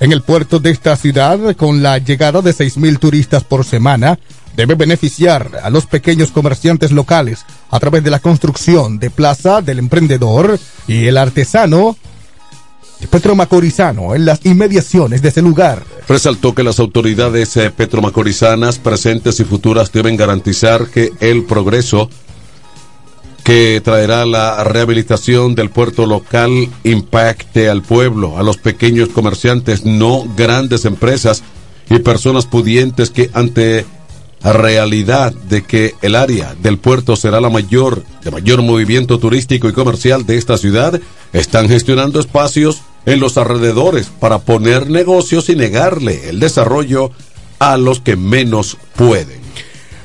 en 0.00 0.12
el 0.12 0.22
puerto 0.22 0.58
de 0.58 0.70
esta 0.70 0.96
ciudad 0.96 1.56
con 1.56 1.82
la 1.82 1.98
llegada 1.98 2.42
de 2.42 2.52
6.000 2.52 2.98
turistas 2.98 3.44
por 3.44 3.64
semana 3.64 4.18
debe 4.56 4.74
beneficiar 4.74 5.60
a 5.62 5.70
los 5.70 5.86
pequeños 5.86 6.30
comerciantes 6.30 6.90
locales 6.90 7.44
a 7.70 7.78
través 7.78 8.02
de 8.02 8.10
la 8.10 8.20
construcción 8.20 8.98
de 8.98 9.10
plaza 9.10 9.62
del 9.62 9.78
emprendedor 9.78 10.58
y 10.86 11.06
el 11.06 11.18
artesano 11.18 11.96
petromacorizano 13.10 14.14
en 14.14 14.24
las 14.24 14.44
inmediaciones 14.44 15.22
de 15.22 15.28
ese 15.28 15.42
lugar. 15.42 15.82
Resaltó 16.08 16.54
que 16.54 16.62
las 16.62 16.80
autoridades 16.80 17.56
eh, 17.56 17.70
petromacorizanas 17.70 18.78
presentes 18.78 19.38
y 19.40 19.44
futuras 19.44 19.92
deben 19.92 20.16
garantizar 20.16 20.86
que 20.88 21.12
el 21.20 21.44
progreso 21.44 22.08
que 23.44 23.80
traerá 23.84 24.26
la 24.26 24.64
rehabilitación 24.64 25.54
del 25.54 25.70
puerto 25.70 26.04
local 26.04 26.68
impacte 26.82 27.68
al 27.68 27.82
pueblo, 27.82 28.38
a 28.38 28.42
los 28.42 28.56
pequeños 28.56 29.10
comerciantes, 29.10 29.84
no 29.84 30.24
grandes 30.36 30.84
empresas 30.84 31.44
y 31.88 32.00
personas 32.00 32.46
pudientes 32.46 33.10
que 33.10 33.30
ante 33.34 33.86
realidad 34.42 35.32
de 35.32 35.62
que 35.62 35.94
el 36.02 36.14
área 36.14 36.54
del 36.54 36.78
puerto 36.78 37.16
será 37.16 37.40
la 37.40 37.50
mayor, 37.50 38.04
de 38.22 38.30
mayor 38.30 38.62
movimiento 38.62 39.18
turístico 39.18 39.68
y 39.68 39.72
comercial 39.72 40.26
de 40.26 40.38
esta 40.38 40.58
ciudad, 40.58 41.00
están 41.32 41.68
gestionando 41.68 42.20
espacios 42.20 42.82
en 43.06 43.20
los 43.20 43.36
alrededores 43.38 44.08
para 44.08 44.38
poner 44.38 44.90
negocios 44.90 45.48
y 45.48 45.56
negarle 45.56 46.28
el 46.28 46.40
desarrollo 46.40 47.10
a 47.58 47.76
los 47.76 48.00
que 48.00 48.16
menos 48.16 48.76
pueden. 48.96 49.40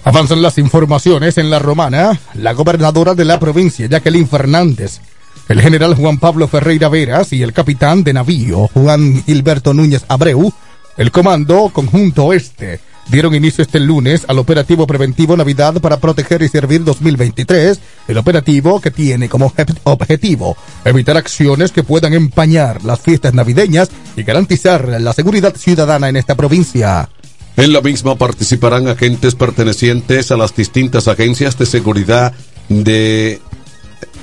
Avanzan 0.04 0.42
las 0.42 0.58
informaciones 0.58 1.38
en 1.38 1.50
la 1.50 1.60
romana. 1.60 2.20
La 2.34 2.54
gobernadora 2.54 3.14
de 3.14 3.26
la 3.26 3.40
provincia, 3.40 3.88
Jacqueline 3.88 4.28
Fernández, 4.28 5.00
el 5.48 5.62
general 5.62 5.96
Juan 5.96 6.18
Pablo 6.18 6.48
Ferreira 6.48 6.90
Veras 6.90 7.34
y 7.34 7.44
el 7.44 7.54
capitán 7.54 8.04
de 8.04 8.14
navío, 8.14 8.68
Juan 8.74 9.24
Gilberto 9.26 9.74
Núñez 9.74 10.04
Abreu, 10.08 10.52
el 10.98 11.12
comando 11.12 11.70
conjunto 11.74 12.26
oeste, 12.26 12.80
dieron 13.10 13.36
inicio 13.36 13.62
este 13.62 13.80
lunes 13.80 14.26
al 14.28 14.40
operativo 14.40 14.88
preventivo 14.88 15.36
Navidad 15.36 15.80
para 15.82 16.00
proteger 16.00 16.42
y 16.42 16.48
servir 16.50 16.84
2023, 16.84 17.80
el 18.08 18.18
operativo 18.18 18.80
que 18.80 18.92
tiene 18.92 19.30
como 19.30 19.52
obje- 19.52 19.76
objetivo 19.84 20.56
evitar 20.86 21.18
acciones 21.18 21.72
que 21.72 21.84
puedan 21.84 22.14
empañar 22.14 22.84
las 22.84 23.00
fiestas 23.00 23.34
navideñas 23.34 23.90
y 24.16 24.24
garantizar 24.24 24.88
la 25.02 25.14
seguridad 25.14 25.56
ciudadana 25.56 26.10
en 26.10 26.16
esta 26.16 26.36
provincia. 26.36 27.10
En 27.58 27.74
la 27.74 27.82
misma 27.82 28.16
participarán 28.16 28.88
agentes 28.88 29.36
pertenecientes 29.36 30.32
a 30.32 30.38
las 30.38 30.56
distintas 30.56 31.08
agencias 31.08 31.58
de 31.58 31.66
seguridad 31.66 32.34
de 32.70 33.42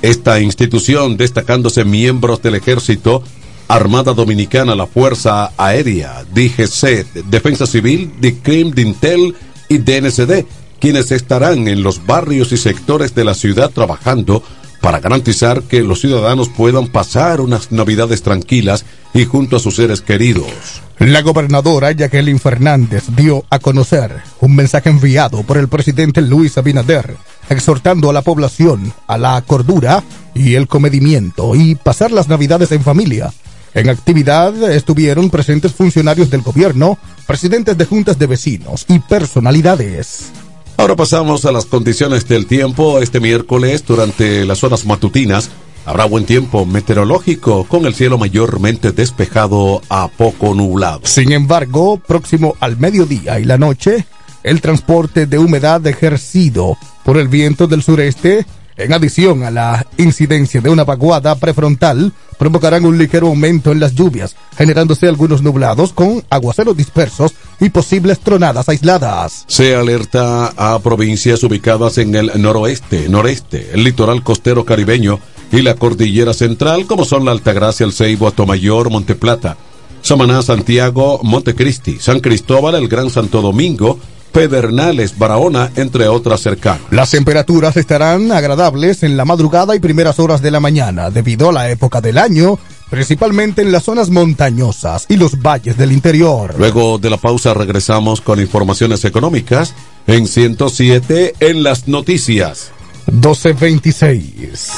esta 0.01 0.39
institución, 0.39 1.15
destacándose 1.17 1.85
miembros 1.85 2.41
del 2.41 2.55
Ejército, 2.55 3.23
Armada 3.69 4.13
Dominicana, 4.13 4.75
la 4.75 4.87
Fuerza 4.87 5.51
Aérea, 5.55 6.25
DGC, 6.33 7.25
Defensa 7.29 7.67
Civil, 7.67 8.11
DICRIM, 8.19 8.71
DINTEL 8.71 9.35
y 9.69 9.77
DNCD, 9.77 10.45
quienes 10.79 11.11
estarán 11.11 11.67
en 11.67 11.83
los 11.83 12.05
barrios 12.05 12.51
y 12.51 12.57
sectores 12.57 13.13
de 13.13 13.23
la 13.23 13.35
ciudad 13.35 13.69
trabajando 13.69 14.43
para 14.81 14.99
garantizar 14.99 15.61
que 15.63 15.81
los 15.83 16.01
ciudadanos 16.01 16.49
puedan 16.49 16.87
pasar 16.87 17.41
unas 17.41 17.71
navidades 17.71 18.23
tranquilas 18.23 18.85
y 19.13 19.25
junto 19.25 19.57
a 19.57 19.59
sus 19.59 19.75
seres 19.75 20.01
queridos. 20.01 20.49
La 20.97 21.21
gobernadora 21.21 21.91
Jacqueline 21.91 22.39
Fernández 22.39 23.03
dio 23.15 23.45
a 23.49 23.59
conocer 23.59 24.21
un 24.41 24.55
mensaje 24.55 24.89
enviado 24.89 25.43
por 25.43 25.57
el 25.57 25.67
presidente 25.67 26.21
Luis 26.21 26.57
Abinader, 26.57 27.15
exhortando 27.49 28.09
a 28.09 28.13
la 28.13 28.21
población 28.21 28.93
a 29.07 29.17
la 29.17 29.41
cordura 29.41 30.03
y 30.33 30.55
el 30.55 30.67
comedimiento 30.67 31.55
y 31.55 31.75
pasar 31.75 32.11
las 32.11 32.27
navidades 32.27 32.71
en 32.71 32.83
familia. 32.83 33.31
En 33.73 33.89
actividad 33.89 34.71
estuvieron 34.71 35.29
presentes 35.29 35.73
funcionarios 35.73 36.29
del 36.29 36.41
gobierno, 36.41 36.97
presidentes 37.27 37.77
de 37.77 37.85
juntas 37.85 38.17
de 38.17 38.27
vecinos 38.27 38.85
y 38.87 38.99
personalidades. 38.99 40.31
Ahora 40.77 40.95
pasamos 40.95 41.45
a 41.45 41.51
las 41.51 41.65
condiciones 41.65 42.27
del 42.27 42.45
tiempo. 42.45 42.99
Este 42.99 43.19
miércoles, 43.19 43.85
durante 43.85 44.45
las 44.45 44.63
horas 44.63 44.85
matutinas, 44.85 45.49
habrá 45.85 46.05
buen 46.05 46.25
tiempo 46.25 46.65
meteorológico 46.65 47.65
con 47.65 47.85
el 47.85 47.93
cielo 47.93 48.17
mayormente 48.17 48.91
despejado 48.91 49.81
a 49.89 50.07
poco 50.07 50.53
nublado. 50.55 51.01
Sin 51.03 51.31
embargo, 51.31 51.97
próximo 51.99 52.55
al 52.59 52.77
mediodía 52.77 53.39
y 53.39 53.45
la 53.45 53.57
noche, 53.57 54.05
el 54.43 54.61
transporte 54.61 55.25
de 55.25 55.37
humedad 55.37 55.85
ejercido 55.85 56.77
por 57.03 57.17
el 57.17 57.27
viento 57.27 57.67
del 57.67 57.83
sureste, 57.83 58.45
en 58.79 58.93
adición 58.93 59.43
a 59.43 59.51
la 59.51 59.85
incidencia 59.97 60.61
de 60.61 60.69
una 60.69 60.83
vaguada 60.83 61.35
prefrontal, 61.35 62.13
provocarán 62.37 62.85
un 62.85 62.97
ligero 62.97 63.27
aumento 63.27 63.71
en 63.71 63.79
las 63.79 63.93
lluvias, 63.93 64.35
generándose 64.57 65.07
algunos 65.07 65.41
nublados 65.41 65.93
con 65.93 66.23
aguaceros 66.29 66.75
dispersos 66.75 67.33
y 67.59 67.69
posibles 67.69 68.19
tronadas 68.19 68.69
aisladas. 68.69 69.43
Se 69.47 69.75
alerta 69.75 70.53
a 70.55 70.79
provincias 70.79 71.43
ubicadas 71.43 71.97
en 71.97 72.15
el 72.15 72.31
noroeste, 72.41 73.09
noreste, 73.09 73.71
el 73.73 73.83
litoral 73.83 74.23
costero 74.23 74.63
caribeño 74.65 75.19
y 75.51 75.61
la 75.61 75.75
cordillera 75.75 76.33
central, 76.33 76.85
como 76.85 77.05
son 77.05 77.25
la 77.25 77.31
Altagracia, 77.31 77.85
el 77.85 77.93
Ceibo, 77.93 78.27
Atomayor, 78.27 78.89
Monteplata, 78.89 79.57
Samaná, 80.01 80.41
Santiago, 80.41 81.19
Montecristi, 81.23 81.99
San 81.99 82.19
Cristóbal, 82.19 82.75
el 82.75 82.87
Gran 82.87 83.09
Santo 83.09 83.41
Domingo, 83.41 83.99
Pedernales, 84.31 85.17
Barahona, 85.17 85.71
entre 85.75 86.07
otras 86.07 86.41
cercanas. 86.41 86.81
Las 86.91 87.11
temperaturas 87.11 87.77
estarán 87.77 88.31
agradables 88.31 89.03
en 89.03 89.17
la 89.17 89.25
madrugada 89.25 89.75
y 89.75 89.79
primeras 89.79 90.19
horas 90.19 90.41
de 90.41 90.51
la 90.51 90.59
mañana, 90.59 91.09
debido 91.09 91.49
a 91.49 91.53
la 91.53 91.69
época 91.69 92.01
del 92.01 92.17
año, 92.17 92.59
principalmente 92.89 93.61
en 93.61 93.71
las 93.71 93.83
zonas 93.83 94.09
montañosas 94.09 95.05
y 95.09 95.17
los 95.17 95.41
valles 95.41 95.77
del 95.77 95.91
interior. 95.91 96.55
Luego 96.57 96.97
de 96.97 97.09
la 97.09 97.17
pausa 97.17 97.53
regresamos 97.53 98.21
con 98.21 98.39
informaciones 98.39 99.05
económicas 99.05 99.73
en 100.07 100.27
107 100.27 101.35
en 101.39 101.63
las 101.63 101.87
noticias. 101.87 102.71
1226. 103.11 104.71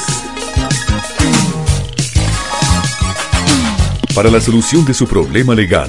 Para 4.14 4.30
la 4.30 4.40
solución 4.40 4.84
de 4.84 4.92
su 4.92 5.06
problema 5.06 5.54
legal, 5.54 5.88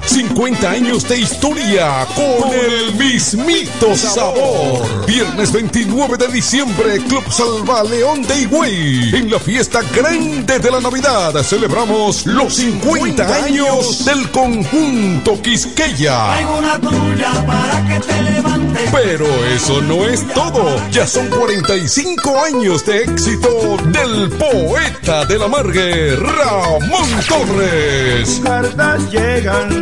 50 0.00 0.70
años 0.70 1.08
de 1.08 1.18
historia 1.20 2.06
con 2.14 2.52
el 2.52 2.94
mismito 2.94 3.94
sabor. 3.96 5.06
Viernes 5.06 5.52
29 5.52 6.16
de 6.16 6.28
diciembre, 6.28 6.98
Club 7.08 7.24
Salva 7.30 7.82
León 7.84 8.22
de 8.22 8.42
Higüey. 8.42 9.14
En 9.14 9.30
la 9.30 9.38
fiesta 9.38 9.80
grande 9.94 10.58
de 10.58 10.70
la 10.70 10.80
Navidad 10.80 11.34
celebramos 11.42 12.26
los 12.26 12.54
50 12.54 13.44
años 13.44 14.04
del 14.04 14.30
conjunto 14.30 15.40
Quisqueya. 15.42 16.38
una 16.58 16.78
tuya 16.78 17.46
para 17.46 17.86
que 17.86 18.00
te 18.00 18.22
levantes. 18.22 18.88
Pero 18.92 19.26
eso 19.54 19.80
no 19.82 20.06
es 20.06 20.26
todo. 20.34 20.80
Ya 20.90 21.06
son 21.06 21.28
45 21.28 22.44
años 22.44 22.84
de 22.84 23.02
éxito 23.02 23.76
del 23.86 24.30
poeta 24.30 25.24
de 25.26 25.38
la 25.38 25.48
Margue, 25.48 26.16
Ramón 26.16 27.08
Torres. 27.28 28.40
Cartas 28.42 29.10
llegan. 29.10 29.81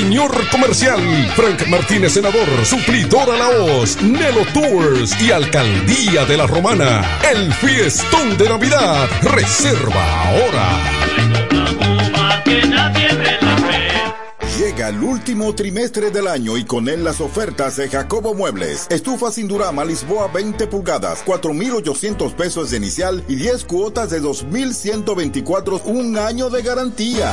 Ruiseñor 0.00 0.48
Comercial. 0.48 0.98
Frank 1.36 1.66
Martínez, 1.66 2.12
senador, 2.14 2.48
suplidor 2.64 3.30
a 3.30 3.36
la 3.36 3.58
voz, 3.58 4.00
Nelo 4.00 4.46
Tours 4.54 5.20
y 5.20 5.30
Alcaldía 5.30 6.24
de 6.24 6.38
la 6.38 6.46
Romana. 6.46 7.18
El 7.30 7.52
fiestón 7.52 8.38
de 8.38 8.48
Navidad. 8.48 9.10
Reserva 9.20 10.22
ahora. 10.22 10.80
Llega 14.58 14.88
el 14.88 15.02
último 15.02 15.54
trimestre 15.54 16.10
del 16.10 16.28
año 16.28 16.56
y 16.56 16.64
con 16.64 16.88
él 16.88 17.04
las 17.04 17.20
ofertas 17.20 17.76
de 17.76 17.90
Jacobo 17.90 18.32
Muebles. 18.32 18.86
Estufa 18.88 19.30
sin 19.30 19.48
Durama 19.48 19.84
Lisboa 19.84 20.28
20 20.28 20.66
pulgadas, 20.66 21.22
4,800 21.26 22.32
pesos 22.32 22.70
de 22.70 22.78
inicial 22.78 23.22
y 23.28 23.34
10 23.34 23.64
cuotas 23.66 24.08
de 24.08 24.20
2,124, 24.20 25.82
un 25.84 26.16
año 26.16 26.48
de 26.48 26.62
garantía. 26.62 27.32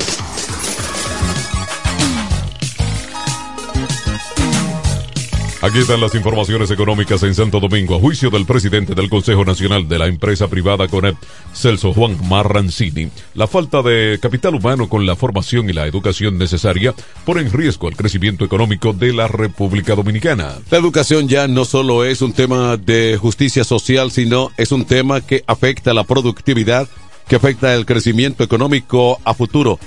Aquí 5.61 5.79
están 5.79 5.99
las 5.99 6.15
informaciones 6.15 6.71
económicas 6.71 7.21
en 7.23 7.35
Santo 7.35 7.59
Domingo. 7.59 7.97
A 7.97 7.99
juicio 7.99 8.29
del 8.29 8.45
presidente 8.45 8.95
del 8.95 9.09
Consejo 9.09 9.43
Nacional 9.43 9.89
de 9.89 9.99
la 9.99 10.07
empresa 10.07 10.47
privada 10.47 10.87
CONEP, 10.87 11.17
Celso 11.53 11.91
Juan 11.91 12.17
Marrancini, 12.29 13.09
la 13.33 13.45
falta 13.45 13.81
de 13.81 14.19
capital 14.21 14.55
humano 14.55 14.87
con 14.87 15.05
la 15.05 15.17
formación 15.17 15.69
y 15.69 15.73
la 15.73 15.85
educación 15.85 16.37
necesaria 16.37 16.93
pone 17.25 17.41
en 17.41 17.51
riesgo 17.51 17.89
el 17.89 17.97
crecimiento 17.97 18.45
económico 18.45 18.93
de 18.93 19.11
la 19.11 19.27
República 19.27 19.95
Dominicana. 19.95 20.55
La 20.71 20.77
educación 20.77 21.27
ya 21.27 21.49
no 21.49 21.65
solo 21.65 22.05
es 22.05 22.21
un 22.21 22.31
tema 22.31 22.77
de 22.77 23.17
justicia 23.19 23.65
social, 23.65 24.11
sino 24.11 24.51
es 24.55 24.71
un 24.71 24.85
tema 24.85 25.19
que 25.19 25.43
afecta 25.45 25.93
la 25.93 26.05
productividad, 26.05 26.87
que 27.27 27.35
afecta 27.35 27.75
el 27.75 27.85
crecimiento 27.85 28.45
económico 28.45 29.19
a 29.25 29.33
futuro. 29.33 29.77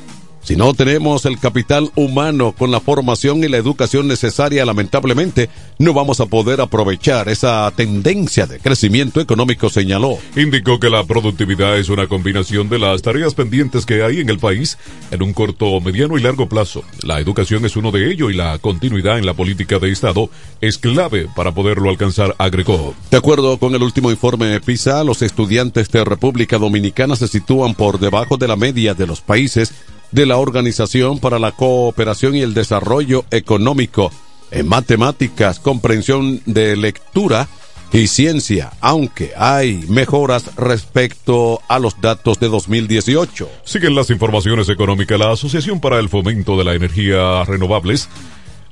Si 0.43 0.57
no 0.57 0.75
tenemos 0.75 1.25
el 1.25 1.39
capital 1.39 1.93
humano 1.95 2.51
con 2.51 2.73
la 2.73 2.81
formación 2.81 3.45
y 3.45 3.49
la 3.49 3.59
educación 3.59 4.09
necesaria, 4.09 4.65
lamentablemente, 4.65 5.49
no 5.79 5.95
vamos 5.95 6.19
a 6.19 6.27
poder 6.27 6.61
aprovechar 6.61 7.29
esa 7.29 7.73
tendencia 7.77 8.47
de 8.47 8.59
crecimiento 8.59 9.21
económico, 9.21 9.71
señaló. 9.71 10.19
Indicó 10.35 10.81
que 10.81 10.91
la 10.91 11.05
productividad 11.05 11.79
es 11.79 11.91
una 11.91 12.09
combinación 12.09 12.69
de 12.69 12.81
las 12.81 13.03
tareas 13.03 13.35
pendientes 13.35 13.87
que 13.87 14.03
hay 14.03 14.19
en 14.19 14.31
el 14.31 14.41
país 14.41 14.79
en 15.13 15.23
un 15.23 15.33
corto, 15.33 15.81
mediano 15.81 16.19
y 16.19 16.23
largo 16.23 16.49
plazo. 16.49 16.83
La 17.05 17.21
educación 17.21 17.65
es 17.65 17.77
uno 17.77 17.93
de 17.93 18.11
ellos 18.11 18.33
y 18.33 18.35
la 18.35 18.59
continuidad 18.59 19.19
en 19.19 19.27
la 19.27 19.35
política 19.35 19.79
de 19.79 19.93
Estado 19.93 20.29
es 20.61 20.77
clave 20.77 21.29
para 21.37 21.53
poderlo 21.53 21.89
alcanzar, 21.89 22.35
agregó. 22.39 22.97
De 23.13 23.17
acuerdo 23.17 23.59
con 23.59 23.77
el 23.77 23.83
último 23.85 24.11
informe 24.11 24.47
de 24.47 24.61
PISA, 24.61 25.05
los 25.05 25.23
estudiantes 25.23 25.89
de 25.93 26.05
República 26.05 26.59
Dominicana 26.59 27.15
se 27.15 27.29
sitúan 27.29 27.75
por 27.75 28.01
debajo 28.01 28.39
de 28.39 28.49
la 28.49 28.57
media 28.57 28.95
de 28.95 29.07
los 29.07 29.21
países 29.21 29.73
de 30.13 30.27
la 30.27 30.37
Organización 30.37 31.19
para 31.19 31.39
la 31.39 31.53
Cooperación 31.53 32.37
y 32.37 32.43
el 32.43 32.55
Desarrollo 32.55 33.25
Económico 33.31 34.13
en 34.51 34.69
matemáticas, 34.69 35.59
comprensión 35.59 36.41
de 36.47 36.77
lectura 36.77 37.49
y 37.93 38.07
ciencia, 38.07 38.73
aunque 38.81 39.33
hay 39.37 39.85
mejoras 39.89 40.55
respecto 40.57 41.61
a 41.69 41.79
los 41.79 42.01
datos 42.01 42.41
de 42.41 42.49
2018. 42.49 43.49
Siguen 43.65 43.95
las 43.95 44.11
informaciones 44.11 44.69
económicas. 44.69 45.19
La 45.19 45.33
Asociación 45.33 45.81
para 45.81 45.99
el 45.99 46.09
Fomento 46.09 46.57
de 46.57 46.65
la 46.65 46.75
Energía 46.75 47.45
Renovables 47.45 48.09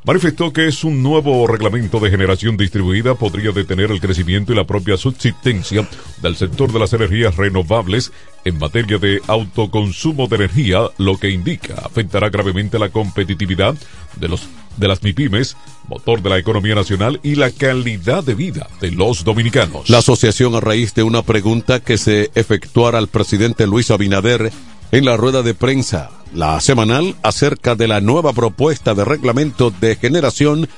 manifestó 0.05 0.53
que 0.53 0.67
es 0.67 0.85
un 0.85 1.03
nuevo 1.03 1.47
reglamento 1.47 2.01
de 2.01 2.11
generación 2.11 2.57
distribuida 2.57 3.15
podría 3.15 3.53
detener 3.53 3.91
el 3.91 4.01
crecimiento 4.01 4.53
y 4.53 4.57
la 4.57 4.65
propia 4.65 4.97
subsistencia 4.97 5.89
del 6.23 6.37
sector 6.37 6.73
de 6.73 6.79
las 6.79 6.93
energías 6.93 7.37
renovables 7.37 8.13
en 8.45 8.59
materia 8.59 8.99
de 8.99 9.21
autoconsumo 9.27 10.27
de 10.27 10.37
energía, 10.37 10.89
lo 10.99 11.19
que 11.19 11.31
indica 11.31 11.75
afectará 11.85 12.31
gravemente 12.31 12.79
la 12.79 12.89
competitividad 12.89 13.75
de 14.17 14.29
los 14.29 14.49
de 14.77 14.89
las 14.89 15.03
MIPIMES, 15.03 15.57
motor 15.89 16.23
de 16.23 16.31
la 16.31 16.39
economía 16.39 16.75
nacional 16.75 17.21
y 17.23 17.35
la 17.35 17.51
calidad 17.51 18.25
de 18.25 18.35
vida 18.35 18.69
de 18.81 18.91
los 18.93 19.25
dominicanos. 19.25 19.91
La 19.91 19.99
asociación 19.99 20.55
a 20.55 20.61
raíz 20.61 20.95
de 20.95 21.03
una 21.03 21.23
pregunta 21.23 21.81
que 21.81 21.99
se 21.99 22.31
efectuara 22.35 22.99
al 22.99 23.09
presidente 23.09 23.67
Luis 23.67 23.91
Abinader 23.91 24.51
en 24.92 25.05
la 25.05 25.16
rueda 25.16 25.42
de 25.42 25.55
prensa, 25.55 26.11
la 26.35 26.61
semanal, 26.61 27.16
acerca 27.22 27.74
de 27.74 27.88
la 27.88 28.00
nueva 28.00 28.33
propuesta 28.33 28.94
de 28.94 29.05
reglamento 29.05 29.70
de 29.70 29.96
generación 29.96 30.68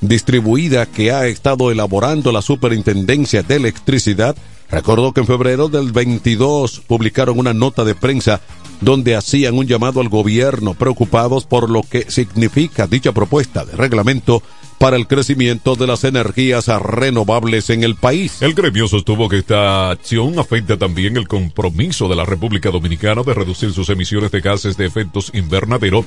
distribuida 0.00 0.86
que 0.86 1.12
ha 1.12 1.26
estado 1.26 1.70
elaborando 1.70 2.32
la 2.32 2.42
Superintendencia 2.42 3.42
de 3.42 3.56
Electricidad, 3.56 4.36
recordó 4.70 5.12
que 5.12 5.20
en 5.20 5.26
febrero 5.26 5.68
del 5.68 5.92
22 5.92 6.82
publicaron 6.86 7.38
una 7.38 7.54
nota 7.54 7.84
de 7.84 7.94
prensa 7.94 8.40
donde 8.80 9.16
hacían 9.16 9.56
un 9.56 9.66
llamado 9.66 10.00
al 10.00 10.08
gobierno 10.08 10.74
preocupados 10.74 11.44
por 11.44 11.70
lo 11.70 11.82
que 11.82 12.10
significa 12.10 12.86
dicha 12.86 13.12
propuesta 13.12 13.64
de 13.64 13.76
reglamento 13.76 14.42
para 14.82 14.96
el 14.96 15.06
crecimiento 15.06 15.76
de 15.76 15.86
las 15.86 16.02
energías 16.02 16.66
renovables 16.66 17.70
en 17.70 17.84
el 17.84 17.94
país. 17.94 18.42
El 18.42 18.52
gremio 18.52 18.88
sostuvo 18.88 19.28
que 19.28 19.38
esta 19.38 19.92
acción 19.92 20.40
afecta 20.40 20.76
también 20.76 21.16
el 21.16 21.28
compromiso 21.28 22.08
de 22.08 22.16
la 22.16 22.24
República 22.24 22.68
Dominicana 22.72 23.22
de 23.22 23.32
reducir 23.32 23.72
sus 23.72 23.88
emisiones 23.90 24.32
de 24.32 24.40
gases 24.40 24.76
de 24.76 24.86
efectos 24.86 25.30
invernadero 25.34 26.04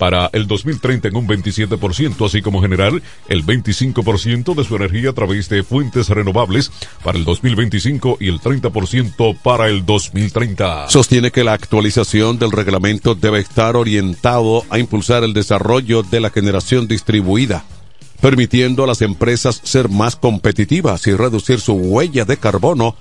para 0.00 0.28
el 0.32 0.48
2030 0.48 1.06
en 1.06 1.16
un 1.16 1.28
27%, 1.28 2.26
así 2.26 2.42
como 2.42 2.60
generar 2.60 3.00
el 3.28 3.46
25% 3.46 4.56
de 4.56 4.64
su 4.64 4.74
energía 4.74 5.10
a 5.10 5.12
través 5.12 5.48
de 5.48 5.62
fuentes 5.62 6.08
renovables 6.08 6.72
para 7.04 7.18
el 7.18 7.24
2025 7.24 8.18
y 8.18 8.26
el 8.26 8.40
30% 8.40 9.38
para 9.40 9.68
el 9.68 9.86
2030. 9.86 10.88
Sostiene 10.88 11.30
que 11.30 11.44
la 11.44 11.52
actualización 11.52 12.40
del 12.40 12.50
reglamento 12.50 13.14
debe 13.14 13.38
estar 13.38 13.76
orientado 13.76 14.64
a 14.68 14.80
impulsar 14.80 15.22
el 15.22 15.32
desarrollo 15.32 16.02
de 16.02 16.18
la 16.18 16.30
generación 16.30 16.88
distribuida 16.88 17.64
permitiendo 18.20 18.84
a 18.84 18.86
las 18.86 19.02
empresas 19.02 19.60
ser 19.64 19.88
más 19.88 20.16
competitivas 20.16 21.06
y 21.06 21.14
reducir 21.14 21.60
su 21.60 21.74
huella 21.74 22.24
de 22.24 22.36
carbono 22.36 22.96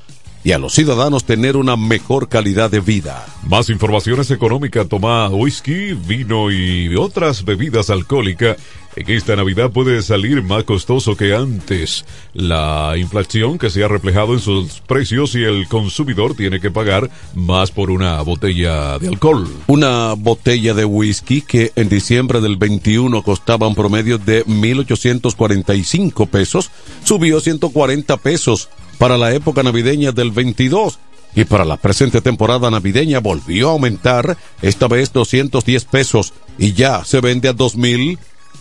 y 0.45 0.51
a 0.51 0.59
los 0.59 0.73
ciudadanos 0.73 1.23
tener 1.23 1.57
una 1.57 1.75
mejor 1.75 2.29
calidad 2.29 2.69
de 2.69 2.79
vida. 2.79 3.25
Más 3.47 3.71
informaciones 3.71 4.29
económicas, 4.29 4.87
toma 4.87 5.27
whisky, 5.29 5.93
vino 5.93 6.51
y 6.51 6.95
otras 6.95 7.43
bebidas 7.43 7.89
alcohólicas. 7.89 8.57
En 8.95 9.09
esta 9.11 9.35
Navidad 9.35 9.71
puede 9.71 10.01
salir 10.01 10.41
más 10.41 10.63
costoso 10.63 11.17
que 11.17 11.35
antes. 11.35 12.05
La 12.33 12.93
inflación 12.97 13.57
que 13.57 13.69
se 13.69 13.83
ha 13.83 13.89
reflejado 13.89 14.33
en 14.33 14.39
sus 14.39 14.79
precios 14.79 15.35
y 15.35 15.43
el 15.43 15.67
consumidor 15.67 16.33
tiene 16.35 16.61
que 16.61 16.71
pagar 16.71 17.09
más 17.33 17.71
por 17.71 17.91
una 17.91 18.21
botella 18.21 18.97
de 18.97 19.09
alcohol. 19.09 19.49
Una 19.67 20.13
botella 20.13 20.73
de 20.73 20.85
whisky 20.85 21.41
que 21.41 21.73
en 21.75 21.89
diciembre 21.89 22.39
del 22.39 22.55
21 22.55 23.21
costaba 23.21 23.67
un 23.67 23.75
promedio 23.75 24.17
de 24.17 24.45
1.845 24.45 26.29
pesos, 26.29 26.71
subió 27.03 27.41
140 27.41 28.15
pesos 28.17 28.69
para 28.97 29.17
la 29.17 29.33
época 29.33 29.61
navideña 29.61 30.13
del 30.13 30.31
22 30.31 30.99
y 31.35 31.43
para 31.43 31.65
la 31.65 31.75
presente 31.75 32.21
temporada 32.21 32.71
navideña 32.71 33.19
volvió 33.19 33.67
a 33.67 33.71
aumentar, 33.73 34.37
esta 34.61 34.87
vez 34.87 35.11
210 35.11 35.83
pesos 35.83 36.33
y 36.57 36.71
ya 36.71 37.03
se 37.03 37.19
vende 37.19 37.49
a 37.49 37.53
2.000 37.53 38.17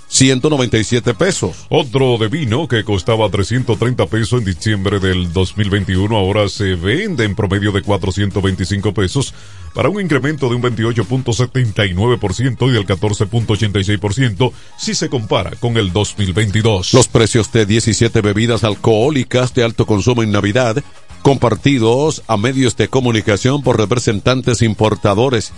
197 0.08 1.14
pesos. 1.14 1.66
Otro 1.68 2.16
de 2.18 2.28
vino 2.28 2.68
que 2.68 2.84
costaba 2.84 3.28
330 3.28 4.06
pesos 4.06 4.40
en 4.40 4.44
diciembre 4.44 5.00
del 5.00 5.32
2021 5.32 6.16
ahora 6.16 6.48
se 6.48 6.76
vende 6.76 7.24
en 7.24 7.34
promedio 7.34 7.72
de 7.72 7.82
425 7.82 8.94
pesos 8.94 9.34
para 9.74 9.88
un 9.88 10.00
incremento 10.00 10.48
de 10.48 10.54
un 10.54 10.62
28.79% 10.62 12.68
y 12.68 12.72
del 12.72 12.86
14.86% 12.86 14.52
si 14.78 14.94
se 14.94 15.08
compara 15.08 15.50
con 15.58 15.76
el 15.76 15.92
2022. 15.92 16.94
Los 16.94 17.08
precios 17.08 17.50
de 17.52 17.66
17 17.66 18.20
bebidas 18.20 18.62
alcohólicas 18.62 19.52
de 19.54 19.64
alto 19.64 19.84
consumo 19.84 20.22
en 20.22 20.30
Navidad 20.30 20.76
compartidos 21.22 22.22
a 22.28 22.36
medios 22.36 22.76
de 22.76 22.88
comunicación 22.88 23.62
por 23.62 23.78
representantes 23.78 24.60
importadores 24.60 25.54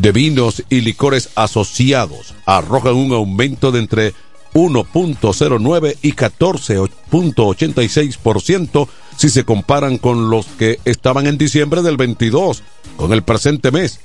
de 0.00 0.12
vinos 0.12 0.62
y 0.68 0.80
licores 0.80 1.30
asociados 1.34 2.34
arrojan 2.46 2.94
un 2.94 3.12
aumento 3.12 3.72
de 3.72 3.80
entre 3.80 4.14
1.09 4.54 5.96
y 6.02 6.12
14.86% 6.12 8.88
si 9.16 9.28
se 9.28 9.44
comparan 9.44 9.98
con 9.98 10.30
los 10.30 10.46
que 10.46 10.78
estaban 10.84 11.26
en 11.26 11.36
diciembre 11.38 11.82
del 11.82 11.96
22 11.96 12.62
con 12.96 13.12
el 13.12 13.22
presente 13.22 13.70
mes. 13.70 14.00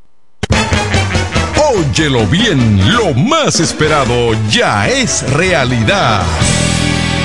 Óyelo 1.73 2.25
bien, 2.27 2.95
lo 2.95 3.13
más 3.13 3.59
esperado 3.59 4.33
ya 4.49 4.89
es 4.89 5.23
realidad. 5.33 6.23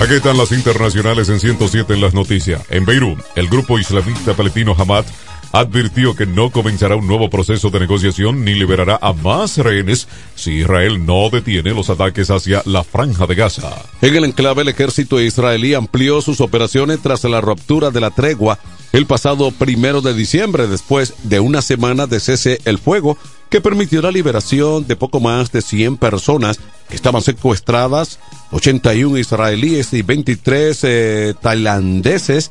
Aquí 0.00 0.14
están 0.14 0.36
las 0.36 0.52
internacionales 0.52 1.28
en 1.28 1.40
107 1.40 1.94
en 1.94 2.00
las 2.00 2.14
noticias. 2.14 2.60
En 2.68 2.84
Beirut, 2.84 3.18
el 3.36 3.48
grupo 3.48 3.78
islamista 3.78 4.34
palestino 4.34 4.74
Hamas 4.76 5.06
advirtió 5.52 6.16
que 6.16 6.26
no 6.26 6.50
comenzará 6.50 6.96
un 6.96 7.06
nuevo 7.06 7.30
proceso 7.30 7.70
de 7.70 7.78
negociación 7.78 8.44
ni 8.44 8.54
liberará 8.54 8.98
a 9.00 9.12
más 9.12 9.56
rehenes 9.56 10.08
si 10.34 10.56
Israel 10.56 11.06
no 11.06 11.30
detiene 11.30 11.72
los 11.72 11.90
ataques 11.90 12.28
hacia 12.30 12.60
la 12.66 12.82
franja 12.82 13.26
de 13.26 13.36
Gaza. 13.36 13.70
En 14.02 14.16
el 14.16 14.24
enclave, 14.24 14.62
el 14.62 14.68
ejército 14.68 15.20
israelí 15.20 15.74
amplió 15.74 16.20
sus 16.20 16.40
operaciones 16.40 17.00
tras 17.00 17.22
la 17.24 17.40
ruptura 17.40 17.90
de 17.90 18.00
la 18.00 18.10
tregua 18.10 18.58
el 18.94 19.06
pasado 19.06 19.50
primero 19.50 20.02
de 20.02 20.14
diciembre, 20.14 20.68
después 20.68 21.14
de 21.24 21.40
una 21.40 21.62
semana 21.62 22.06
de 22.06 22.20
cese 22.20 22.60
el 22.64 22.78
fuego 22.78 23.18
que 23.54 23.60
permitió 23.60 24.02
la 24.02 24.10
liberación 24.10 24.84
de 24.84 24.96
poco 24.96 25.20
más 25.20 25.52
de 25.52 25.62
100 25.62 25.98
personas 25.98 26.58
que 26.88 26.96
estaban 26.96 27.22
secuestradas, 27.22 28.18
81 28.50 29.16
israelíes 29.16 29.92
y 29.92 30.02
23 30.02 30.80
eh, 30.82 31.34
tailandeses, 31.40 32.50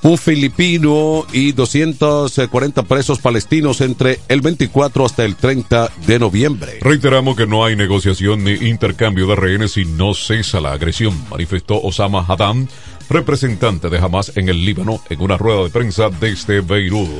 un 0.00 0.16
filipino 0.16 1.26
y 1.30 1.52
240 1.52 2.84
presos 2.84 3.18
palestinos 3.18 3.82
entre 3.82 4.18
el 4.28 4.40
24 4.40 5.04
hasta 5.04 5.26
el 5.26 5.36
30 5.36 5.90
de 6.06 6.18
noviembre. 6.18 6.78
Reiteramos 6.80 7.36
que 7.36 7.46
no 7.46 7.66
hay 7.66 7.76
negociación 7.76 8.44
ni 8.44 8.52
intercambio 8.52 9.26
de 9.26 9.36
rehenes 9.36 9.72
si 9.72 9.84
no 9.84 10.14
cesa 10.14 10.58
la 10.62 10.72
agresión, 10.72 11.22
manifestó 11.30 11.82
Osama 11.82 12.24
Haddam, 12.26 12.66
representante 13.10 13.90
de 13.90 13.98
Hamas 13.98 14.32
en 14.36 14.48
el 14.48 14.64
Líbano, 14.64 15.02
en 15.10 15.20
una 15.20 15.36
rueda 15.36 15.64
de 15.64 15.68
prensa 15.68 16.08
desde 16.08 16.62
Beirut. 16.62 17.10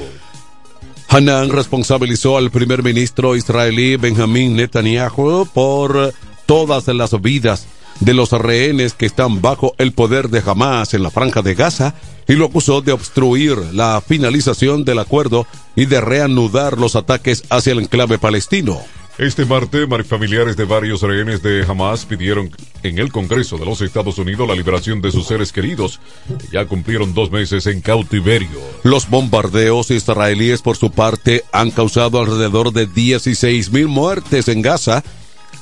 Hanan 1.10 1.48
responsabilizó 1.48 2.36
al 2.36 2.50
primer 2.50 2.82
ministro 2.82 3.34
israelí 3.34 3.96
Benjamín 3.96 4.56
Netanyahu 4.56 5.46
por 5.54 6.12
todas 6.44 6.86
las 6.88 7.18
vidas 7.22 7.66
de 8.00 8.12
los 8.12 8.30
rehenes 8.32 8.92
que 8.92 9.06
están 9.06 9.40
bajo 9.40 9.74
el 9.78 9.92
poder 9.92 10.28
de 10.28 10.42
Hamas 10.44 10.92
en 10.92 11.02
la 11.02 11.10
franja 11.10 11.40
de 11.40 11.54
Gaza 11.54 11.94
y 12.28 12.34
lo 12.34 12.44
acusó 12.44 12.82
de 12.82 12.92
obstruir 12.92 13.56
la 13.72 14.02
finalización 14.06 14.84
del 14.84 14.98
acuerdo 14.98 15.46
y 15.74 15.86
de 15.86 16.02
reanudar 16.02 16.78
los 16.78 16.94
ataques 16.94 17.42
hacia 17.48 17.72
el 17.72 17.80
enclave 17.80 18.18
palestino. 18.18 18.78
Este 19.18 19.44
martes, 19.44 19.88
familiares 20.06 20.56
de 20.56 20.64
varios 20.64 21.02
rehenes 21.02 21.42
de 21.42 21.64
Hamas 21.68 22.04
pidieron 22.04 22.52
en 22.84 22.98
el 23.00 23.10
Congreso 23.10 23.58
de 23.58 23.66
los 23.66 23.80
Estados 23.80 24.16
Unidos 24.18 24.46
la 24.46 24.54
liberación 24.54 25.00
de 25.02 25.10
sus 25.10 25.26
seres 25.26 25.52
queridos, 25.52 25.98
que 26.38 26.46
ya 26.52 26.66
cumplieron 26.66 27.14
dos 27.14 27.32
meses 27.32 27.66
en 27.66 27.80
cautiverio. 27.80 28.60
Los 28.84 29.10
bombardeos 29.10 29.90
israelíes, 29.90 30.62
por 30.62 30.76
su 30.76 30.92
parte, 30.92 31.42
han 31.50 31.72
causado 31.72 32.20
alrededor 32.20 32.72
de 32.72 32.86
16 32.86 33.72
mil 33.72 33.88
muertes 33.88 34.46
en 34.46 34.62
Gaza 34.62 35.02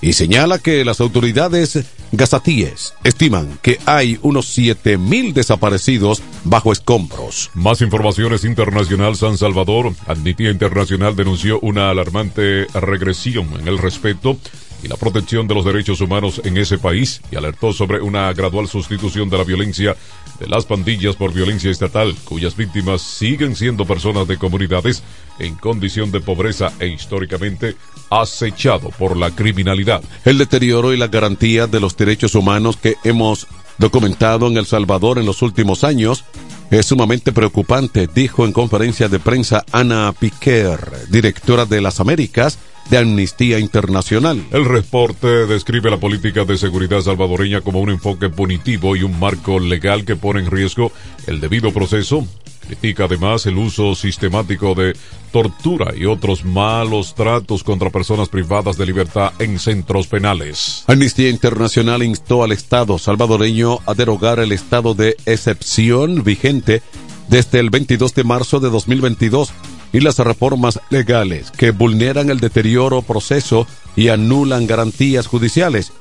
y 0.07 0.13
señala 0.13 0.61
que 0.61 0.85
las 0.85 1.01
autoridades 1.01 1.85
gazatíes 2.13 2.95
estiman 3.03 3.59
que 3.61 3.81
hay 3.87 4.21
unos 4.23 4.47
7 4.47 4.99
mil 4.99 5.35
desaparecidos 5.35 6.23
bajo 6.45 6.71
escombros. 6.71 7.51
Más 7.55 7.81
informaciones 7.83 8.45
internacional. 8.45 9.17
San 9.17 9.37
Salvador, 9.37 9.93
Amnistía 10.07 10.51
Internacional 10.51 11.17
denunció 11.17 11.59
una 11.59 11.91
alarmante 11.91 12.67
regresión 12.67 13.49
en 13.59 13.67
el 13.67 13.79
respeto 13.79 14.39
y 14.85 14.87
la 14.87 14.97
protección 14.97 15.49
de 15.49 15.57
los 15.57 15.65
derechos 15.65 16.01
humanos 16.01 16.41
en 16.45 16.57
ese 16.57 16.79
país 16.79 17.21
y 17.33 17.37
alertó 17.37 17.73
sobre 17.73 18.01
una 18.01 18.33
gradual 18.33 18.69
sustitución 18.69 19.29
de 19.29 19.39
la 19.39 19.45
violencia 19.45 19.97
de 20.39 20.47
las 20.47 20.67
pandillas 20.67 21.17
por 21.17 21.33
violencia 21.33 21.71
estatal, 21.71 22.15
cuyas 22.25 22.57
víctimas 22.57 23.03
siguen 23.03 23.57
siendo 23.57 23.85
personas 23.85 24.29
de 24.29 24.39
comunidades 24.39 25.03
en 25.39 25.55
condición 25.55 26.11
de 26.11 26.21
pobreza 26.21 26.73
e 26.79 26.89
históricamente 26.89 27.77
acechado 28.11 28.91
por 28.91 29.17
la 29.17 29.31
criminalidad. 29.31 30.03
El 30.25 30.39
deterioro 30.39 30.93
y 30.93 30.97
la 30.97 31.09
garantía 31.09 31.67
de 31.67 31.81
los 31.81 31.97
derechos 31.97 32.35
humanos 32.35 32.77
que 32.77 32.97
hemos 33.05 33.47
documentado 33.79 34.47
en 34.47 34.57
El 34.57 34.67
Salvador 34.67 35.19
en 35.19 35.27
los 35.27 35.43
últimos 35.43 35.85
años 35.85 36.25
es 36.71 36.87
sumamente 36.87 37.33
preocupante, 37.33 38.09
dijo 38.13 38.45
en 38.45 38.53
conferencia 38.53 39.09
de 39.09 39.19
prensa 39.19 39.65
Ana 39.73 40.13
Piquer, 40.19 40.81
directora 41.11 41.65
de 41.65 41.81
las 41.81 42.01
Américas 42.01 42.59
de 42.91 42.99
Amnistía 42.99 43.59
Internacional. 43.59 44.45
El 44.53 44.65
reporte 44.65 45.47
describe 45.47 45.91
la 45.91 45.99
política 45.99 46.45
de 46.45 46.57
seguridad 46.57 47.01
salvadoreña 47.01 47.61
como 47.61 47.81
un 47.81 47.91
enfoque 47.91 48.29
punitivo 48.29 48.97
y 48.97 49.03
un 49.03 49.19
marco 49.19 49.59
legal 49.59 50.05
que 50.05 50.17
pone 50.17 50.41
en 50.41 50.51
riesgo 50.51 50.93
el 51.27 51.41
debido 51.41 51.73
proceso. 51.73 52.27
Critica 52.67 53.05
además 53.05 53.47
el 53.47 53.59
uso 53.59 53.95
sistemático 53.95 54.75
de 54.75 54.97
tortura 55.31 55.95
y 55.97 56.07
otros 56.07 56.45
malos 56.45 57.15
tratos 57.15 57.63
contra 57.63 57.91
personas 57.91 58.29
privadas 58.29 58.77
de 58.77 58.87
libertad 58.87 59.33
en 59.39 59.59
centros 59.59 60.09
penales. 60.09 60.83
Amnistía 60.87 61.29
Internacional 61.29 62.03
instó 62.03 62.43
al 62.43 62.53
Estado 62.53 62.99
salvadoreño 62.99 63.79
a 63.87 63.95
derogar 63.95 64.41
el 64.41 64.51
estado 64.51 64.95
de 64.95 65.17
excepción 65.27 66.25
vigente 66.25 66.83
desde 67.29 67.61
el 67.61 67.71
22 67.71 68.15
de 68.15 68.25
marzo 68.25 68.61
de 68.61 68.71
2022 68.71 69.53
y 69.93 70.01
las 70.01 70.19
reformas 70.19 70.81
legales 70.91 71.51
que 71.51 71.71
vulneran 71.71 72.31
el 72.31 72.41
deterioro 72.41 73.03
proceso 73.03 73.67
y 73.95 74.09
anulan 74.09 74.67
garantías 74.67 75.27
judiciales. 75.27 75.93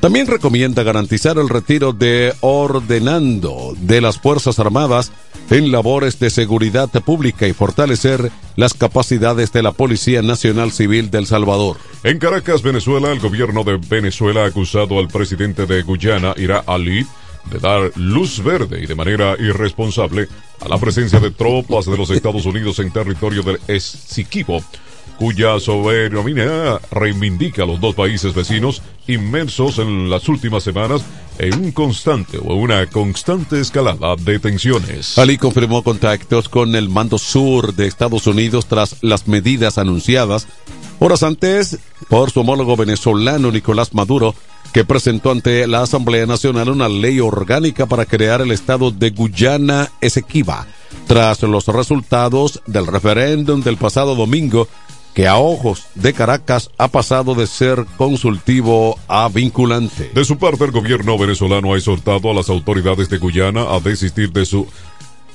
También 0.00 0.26
recomienda 0.26 0.82
garantizar 0.82 1.38
el 1.38 1.48
retiro 1.48 1.92
de 1.92 2.34
ordenando 2.40 3.72
de 3.78 4.00
las 4.00 4.18
Fuerzas 4.18 4.58
Armadas 4.58 5.12
en 5.48 5.70
labores 5.70 6.18
de 6.18 6.28
seguridad 6.28 6.88
pública 6.88 7.46
y 7.46 7.52
fortalecer 7.52 8.32
las 8.56 8.74
capacidades 8.74 9.52
de 9.52 9.62
la 9.62 9.70
Policía 9.70 10.20
Nacional 10.22 10.72
Civil 10.72 11.10
del 11.12 11.26
Salvador. 11.26 11.76
En 12.02 12.18
Caracas, 12.18 12.62
Venezuela, 12.62 13.12
el 13.12 13.20
gobierno 13.20 13.62
de 13.62 13.76
Venezuela 13.76 14.42
ha 14.42 14.46
acusado 14.46 14.98
al 14.98 15.06
presidente 15.06 15.66
de 15.66 15.82
Guyana, 15.82 16.34
Ira 16.36 16.64
Ali, 16.66 17.06
de 17.50 17.58
dar 17.58 17.90
luz 17.96 18.42
verde 18.42 18.82
y 18.82 18.86
de 18.86 18.94
manera 18.94 19.36
irresponsable 19.38 20.28
a 20.60 20.68
la 20.68 20.78
presencia 20.78 21.20
de 21.20 21.30
tropas 21.30 21.86
de 21.86 21.96
los 21.96 22.10
Estados 22.10 22.46
Unidos 22.46 22.78
en 22.78 22.92
territorio 22.92 23.42
del 23.42 23.60
Essequibo 23.68 24.62
cuya 25.18 25.60
soberanía 25.60 26.80
reivindica 26.90 27.62
a 27.62 27.66
los 27.66 27.80
dos 27.80 27.94
países 27.94 28.34
vecinos 28.34 28.82
inmersos 29.06 29.78
en 29.78 30.10
las 30.10 30.28
últimas 30.28 30.64
semanas 30.64 31.04
en 31.38 31.54
un 31.62 31.72
constante 31.72 32.38
o 32.38 32.54
una 32.54 32.86
constante 32.86 33.60
escalada 33.60 34.16
de 34.16 34.38
tensiones. 34.38 35.18
Ali 35.18 35.38
confirmó 35.38 35.82
contactos 35.82 36.48
con 36.48 36.74
el 36.74 36.88
mando 36.88 37.18
sur 37.18 37.74
de 37.74 37.86
Estados 37.86 38.26
Unidos 38.26 38.66
tras 38.66 38.96
las 39.02 39.28
medidas 39.28 39.78
anunciadas 39.78 40.48
horas 40.98 41.22
antes 41.22 41.78
por 42.08 42.30
su 42.30 42.40
homólogo 42.40 42.76
venezolano 42.76 43.50
Nicolás 43.50 43.94
Maduro, 43.94 44.34
que 44.72 44.84
presentó 44.84 45.30
ante 45.30 45.66
la 45.66 45.82
Asamblea 45.82 46.26
Nacional 46.26 46.70
una 46.70 46.88
ley 46.88 47.20
orgánica 47.20 47.86
para 47.86 48.06
crear 48.06 48.40
el 48.40 48.50
estado 48.50 48.90
de 48.90 49.10
Guyana 49.10 49.90
Esequiba, 50.00 50.66
tras 51.06 51.42
los 51.42 51.66
resultados 51.66 52.62
del 52.66 52.86
referéndum 52.86 53.62
del 53.62 53.76
pasado 53.76 54.14
domingo 54.14 54.68
que 55.14 55.28
a 55.28 55.36
ojos 55.36 55.84
de 55.94 56.12
Caracas 56.12 56.70
ha 56.78 56.88
pasado 56.88 57.34
de 57.34 57.46
ser 57.46 57.84
consultivo 57.96 58.98
a 59.08 59.28
vinculante. 59.28 60.10
De 60.14 60.24
su 60.24 60.38
parte, 60.38 60.64
el 60.64 60.70
gobierno 60.70 61.18
venezolano 61.18 61.74
ha 61.74 61.76
exhortado 61.76 62.30
a 62.30 62.34
las 62.34 62.48
autoridades 62.48 63.10
de 63.10 63.18
Guyana 63.18 63.62
a 63.74 63.80
desistir 63.80 64.32
de 64.32 64.46
su 64.46 64.66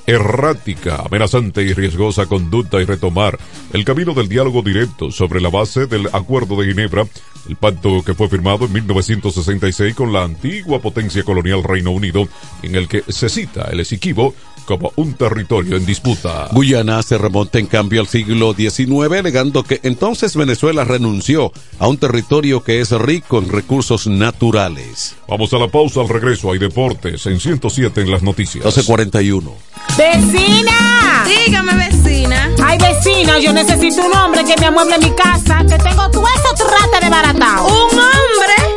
errática, 0.07 1.03
amenazante 1.05 1.61
y 1.63 1.73
riesgosa 1.73 2.25
conducta 2.25 2.81
y 2.81 2.85
retomar 2.85 3.37
el 3.73 3.83
camino 3.83 4.13
del 4.13 4.29
diálogo 4.29 4.61
directo 4.61 5.11
sobre 5.11 5.41
la 5.41 5.49
base 5.49 5.85
del 5.85 6.07
Acuerdo 6.13 6.55
de 6.55 6.69
Ginebra, 6.69 7.05
el 7.49 7.57
pacto 7.57 8.01
que 8.03 8.13
fue 8.13 8.29
firmado 8.29 8.65
en 8.65 8.73
1966 8.73 9.93
con 9.93 10.13
la 10.13 10.23
antigua 10.23 10.79
potencia 10.79 11.23
colonial 11.23 11.61
Reino 11.61 11.91
Unido, 11.91 12.27
en 12.63 12.75
el 12.75 12.87
que 12.87 13.03
se 13.09 13.27
cita 13.27 13.67
el 13.69 13.81
Esequibo 13.81 14.33
como 14.67 14.91
un 14.97 15.13
territorio 15.13 15.77
en 15.77 15.85
disputa. 15.85 16.49
Guyana 16.51 17.01
se 17.01 17.17
remonta 17.17 17.57
en 17.57 17.67
cambio 17.67 18.01
al 18.01 18.07
siglo 18.07 18.53
XIX, 18.53 19.17
alegando 19.17 19.63
que 19.63 19.79
entonces 19.83 20.35
Venezuela 20.35 20.83
renunció 20.83 21.53
a 21.79 21.87
un 21.87 21.97
territorio 21.97 22.63
que 22.63 22.81
es 22.81 22.91
rico 22.91 23.39
en 23.39 23.49
recursos 23.49 24.07
naturales. 24.07 25.15
Vamos 25.27 25.53
a 25.53 25.57
la 25.57 25.69
pausa, 25.69 26.01
al 26.01 26.09
regreso 26.09 26.51
hay 26.51 26.59
deportes 26.59 27.25
en 27.25 27.39
107 27.39 28.01
en 28.01 28.11
las 28.11 28.21
noticias. 28.21 28.65
1241. 28.65 29.55
¡Vecina! 29.97 31.23
Dígame, 31.25 31.73
vecina. 31.87 32.51
Ay, 32.63 32.77
vecina, 32.77 33.39
yo 33.39 33.53
necesito 33.53 34.05
un 34.05 34.13
hombre 34.17 34.43
que 34.43 34.59
me 34.59 34.67
amueble 34.67 34.97
mi 34.99 35.11
casa, 35.15 35.63
que 35.67 35.77
tengo 35.77 36.11
todo 36.11 36.25
eso 36.27 36.65
trata 36.67 36.99
de 36.99 37.09
baratao. 37.09 37.67
¿Un 37.67 37.99
hombre? 37.99 38.76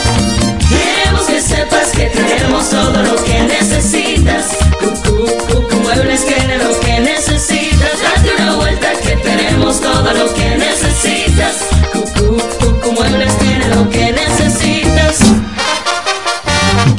Que 1.27 1.39
sepas 1.39 1.91
que 1.91 2.07
tenemos 2.07 2.69
todo 2.69 3.03
lo 3.03 3.15
que 3.23 3.41
necesitas. 3.43 4.57
Cucu, 4.79 5.25
Cucu 5.47 5.75
Muebles 5.77 6.25
tiene 6.25 6.57
lo 6.57 6.77
que 6.79 6.99
necesitas. 6.99 8.01
Date 8.01 8.31
una 8.41 8.55
vuelta 8.55 8.91
que 8.93 9.15
tenemos 9.17 9.79
todo 9.79 10.13
lo 10.13 10.33
que 10.33 10.57
necesitas. 10.57 11.70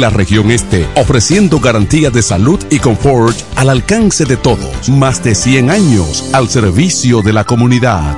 la 0.00 0.10
región 0.10 0.50
este, 0.50 0.86
ofreciendo 0.96 1.58
garantía 1.60 2.10
de 2.10 2.22
salud 2.22 2.58
y 2.70 2.78
confort 2.78 3.36
al 3.56 3.70
alcance 3.70 4.24
de 4.24 4.36
todos. 4.36 4.88
Más 4.88 5.22
de 5.22 5.34
100 5.34 5.70
años 5.70 6.30
al 6.32 6.48
servicio 6.48 7.22
de 7.22 7.32
la 7.32 7.44
comunidad. 7.44 8.16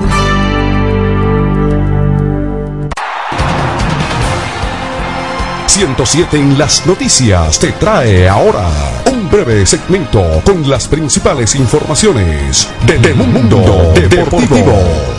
...107 5.79 6.35
en 6.35 6.59
las 6.59 6.85
noticias 6.87 7.61
te 7.61 7.71
trae 7.71 8.29
ahora 8.29 8.69
un 9.13 9.31
breve 9.31 9.65
segmento 9.65 10.43
con 10.45 10.69
las 10.69 10.89
principales 10.89 11.55
informaciones 11.55 12.69
del 12.85 13.15
mundo 13.15 13.93
deportivo. 13.95 15.18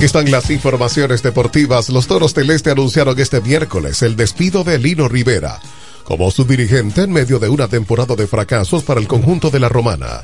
Aquí 0.00 0.06
están 0.06 0.30
las 0.30 0.48
informaciones 0.48 1.22
deportivas. 1.22 1.90
Los 1.90 2.06
Toros 2.06 2.32
del 2.32 2.48
Este 2.48 2.70
anunciaron 2.70 3.20
este 3.20 3.42
miércoles 3.42 4.00
el 4.00 4.16
despido 4.16 4.64
de 4.64 4.78
Lino 4.78 5.08
Rivera 5.08 5.60
como 6.04 6.30
su 6.30 6.46
dirigente 6.46 7.02
en 7.02 7.12
medio 7.12 7.38
de 7.38 7.50
una 7.50 7.68
temporada 7.68 8.16
de 8.16 8.26
fracasos 8.26 8.82
para 8.82 8.98
el 8.98 9.06
conjunto 9.06 9.50
de 9.50 9.60
la 9.60 9.68
Romana. 9.68 10.22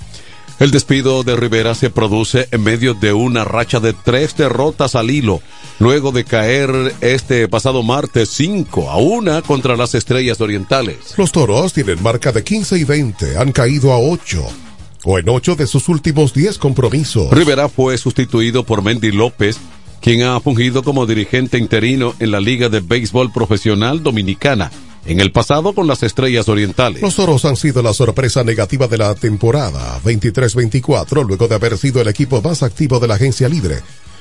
El 0.58 0.70
despido 0.70 1.24
de 1.24 1.36
Rivera 1.36 1.74
se 1.74 1.90
produce 1.90 2.48
en 2.52 2.62
medio 2.62 2.94
de 2.94 3.12
una 3.12 3.44
racha 3.44 3.78
de 3.78 3.92
tres 3.92 4.34
derrotas 4.34 4.94
al 4.94 5.10
hilo, 5.10 5.42
luego 5.78 6.10
de 6.10 6.24
caer 6.24 6.94
este 7.02 7.46
pasado 7.46 7.82
martes 7.82 8.30
5 8.30 8.90
a 8.90 8.96
1 8.96 9.42
contra 9.42 9.76
las 9.76 9.94
Estrellas 9.94 10.40
Orientales. 10.40 11.12
Los 11.18 11.32
Toros 11.32 11.74
tienen 11.74 12.02
marca 12.02 12.32
de 12.32 12.42
15 12.42 12.78
y 12.78 12.84
20, 12.84 13.36
han 13.36 13.52
caído 13.52 13.92
a 13.92 13.98
8 13.98 14.65
o 15.06 15.18
en 15.18 15.28
8 15.28 15.54
de 15.54 15.66
sus 15.68 15.88
últimos 15.88 16.34
10 16.34 16.58
compromisos. 16.58 17.30
Rivera 17.30 17.68
fue 17.68 17.96
sustituido 17.96 18.64
por 18.64 18.82
Mendy 18.82 19.12
López, 19.12 19.56
quien 20.00 20.22
ha 20.22 20.40
fungido 20.40 20.82
como 20.82 21.06
dirigente 21.06 21.58
interino 21.58 22.14
en 22.18 22.32
la 22.32 22.40
Liga 22.40 22.68
de 22.68 22.80
Béisbol 22.80 23.32
Profesional 23.32 24.02
Dominicana, 24.02 24.70
en 25.06 25.20
el 25.20 25.30
pasado 25.30 25.74
con 25.74 25.86
las 25.86 26.02
Estrellas 26.02 26.48
Orientales. 26.48 27.00
Los 27.00 27.14
Toros 27.14 27.44
han 27.44 27.54
sido 27.54 27.82
la 27.82 27.94
sorpresa 27.94 28.42
negativa 28.42 28.88
de 28.88 28.98
la 28.98 29.14
temporada 29.14 30.00
23-24, 30.02 31.24
luego 31.24 31.46
de 31.46 31.54
haber 31.54 31.78
sido 31.78 32.00
el 32.00 32.08
equipo 32.08 32.42
más 32.42 32.64
activo 32.64 32.98
de 32.98 33.06
la 33.06 33.14
agencia 33.14 33.48
libre. 33.48 33.76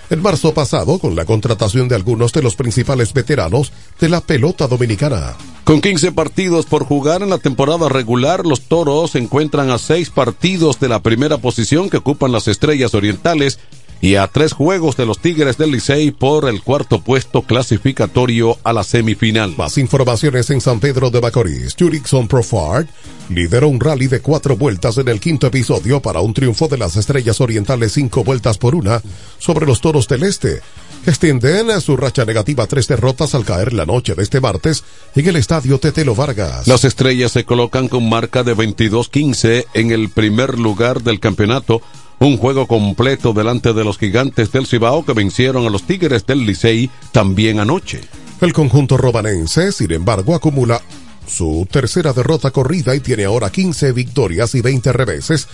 En 0.10 0.22
marzo 0.22 0.53
pasado, 0.53 0.99
con 0.99 1.16
la 1.16 1.26
contratación 1.26 1.88
de 1.88 1.95
algunos 1.95 2.32
de 2.32 2.43
los 2.43 2.56
principales 2.56 3.12
veteranos 3.14 3.72
de 3.99 4.10
la 4.10 4.22
pelota 4.22 4.68
dominicana. 4.68 5.36
Con 5.64 5.82
15 5.82 6.12
partidos 6.12 6.68
por 6.68 6.86
jugar 6.86 7.24
en 7.24 7.32
la 7.32 7.39
temporada 7.39 7.89
regular, 7.89 8.45
los 8.45 8.62
Toros 8.62 9.12
se 9.12 9.18
encuentran 9.20 9.72
a 9.72 9.80
6 9.80 10.12
partidos 10.12 10.80
de 10.80 10.89
la 10.89 11.01
primera 11.01 11.39
posición 11.39 11.89
que 11.89 11.97
ocupan 11.97 12.32
las 12.32 12.47
Estrellas 12.47 12.93
Orientales 12.93 13.60
y 14.02 14.16
a 14.16 14.28
tres 14.28 14.54
juegos 14.54 14.98
de 14.98 15.06
los 15.06 15.20
Tigres 15.20 15.58
del 15.58 15.72
Licey 15.72 16.12
por 16.12 16.48
el 16.48 16.62
cuarto 16.62 17.02
puesto 17.02 17.41
clasificatorio 17.41 18.58
a 18.64 18.74
la 18.74 18.84
semifinal. 18.84 19.56
Más 19.58 19.78
informaciones 19.78 20.50
en 20.50 20.62
San 20.62 20.80
Pedro 20.80 21.10
de 21.10 21.22
Macorís. 21.22 21.76
Jurickson 21.78 22.28
Profard 22.28 22.88
lideró 23.30 23.68
un 23.68 23.80
rally 23.80 24.08
de 24.08 24.20
cuatro 24.20 24.56
vueltas 24.56 24.98
en 24.98 25.08
el 25.08 25.20
quinto 25.20 25.48
episodio 25.48 26.02
para 26.02 26.22
un 26.22 26.34
triunfo 26.34 26.68
de 26.68 26.78
las 26.78 26.96
Estrellas 26.96 27.41
Orientales 27.41 27.93
cinco 27.93 28.24
vueltas 28.24 28.58
por 28.58 28.76
una 28.76 29.02
sobre 29.39 29.66
los 29.66 29.82
Toros 29.82 30.08
del 30.08 30.24
Este. 30.24 30.62
Extienden 31.08 31.70
a 31.70 31.82
su 31.82 31.98
racha 31.98 32.26
negativa 32.26 32.66
tres 32.66 32.88
derrotas 32.88 33.36
al 33.36 33.46
caer 33.46 33.74
la 33.74 33.86
noche 33.86 34.16
de 34.16 34.24
este 34.24 34.41
martes 34.41 34.84
en 35.16 35.28
el 35.28 35.36
estadio 35.36 35.78
Tetelo 35.78 36.16
Vargas. 36.16 36.68
Las 36.68 36.84
estrellas 36.84 37.32
se 37.32 37.43
colocan 37.43 37.88
con 37.88 38.10
marca 38.10 38.41
de 38.41 38.56
22-15 38.56 39.68
en 39.76 39.91
el 39.91 40.10
primer 40.10 40.58
lugar 40.58 41.04
del 41.04 41.20
campeonato 41.20 41.82
un 42.20 42.38
juego 42.38 42.68
completo 42.68 43.34
delante 43.34 43.74
de 43.74 43.84
los 43.84 43.97
gigantes 43.97 44.51
del 44.51 44.66
Cibao 44.66 45.05
que 45.05 45.13
vencieron 45.13 45.66
a 45.66 45.70
los 45.70 45.84
Tigres 45.84 46.26
del 46.26 46.45
Licey 46.45 46.89
también 47.11 47.59
anoche. 47.59 48.01
El 48.41 48.53
conjunto 48.53 48.97
romanense, 48.97 49.72
sin 49.72 49.91
embargo, 49.91 50.36
acumula 50.36 50.82
su 51.28 51.68
tercera 51.70 52.13
derrota 52.13 52.51
corrida 52.51 52.95
y 52.95 52.99
tiene 52.99 53.26
ahora 53.26 53.49
15 53.49 53.91
victorias 53.91 54.55
y 54.55 54.61
20 54.61 54.93
reveses 54.93 55.47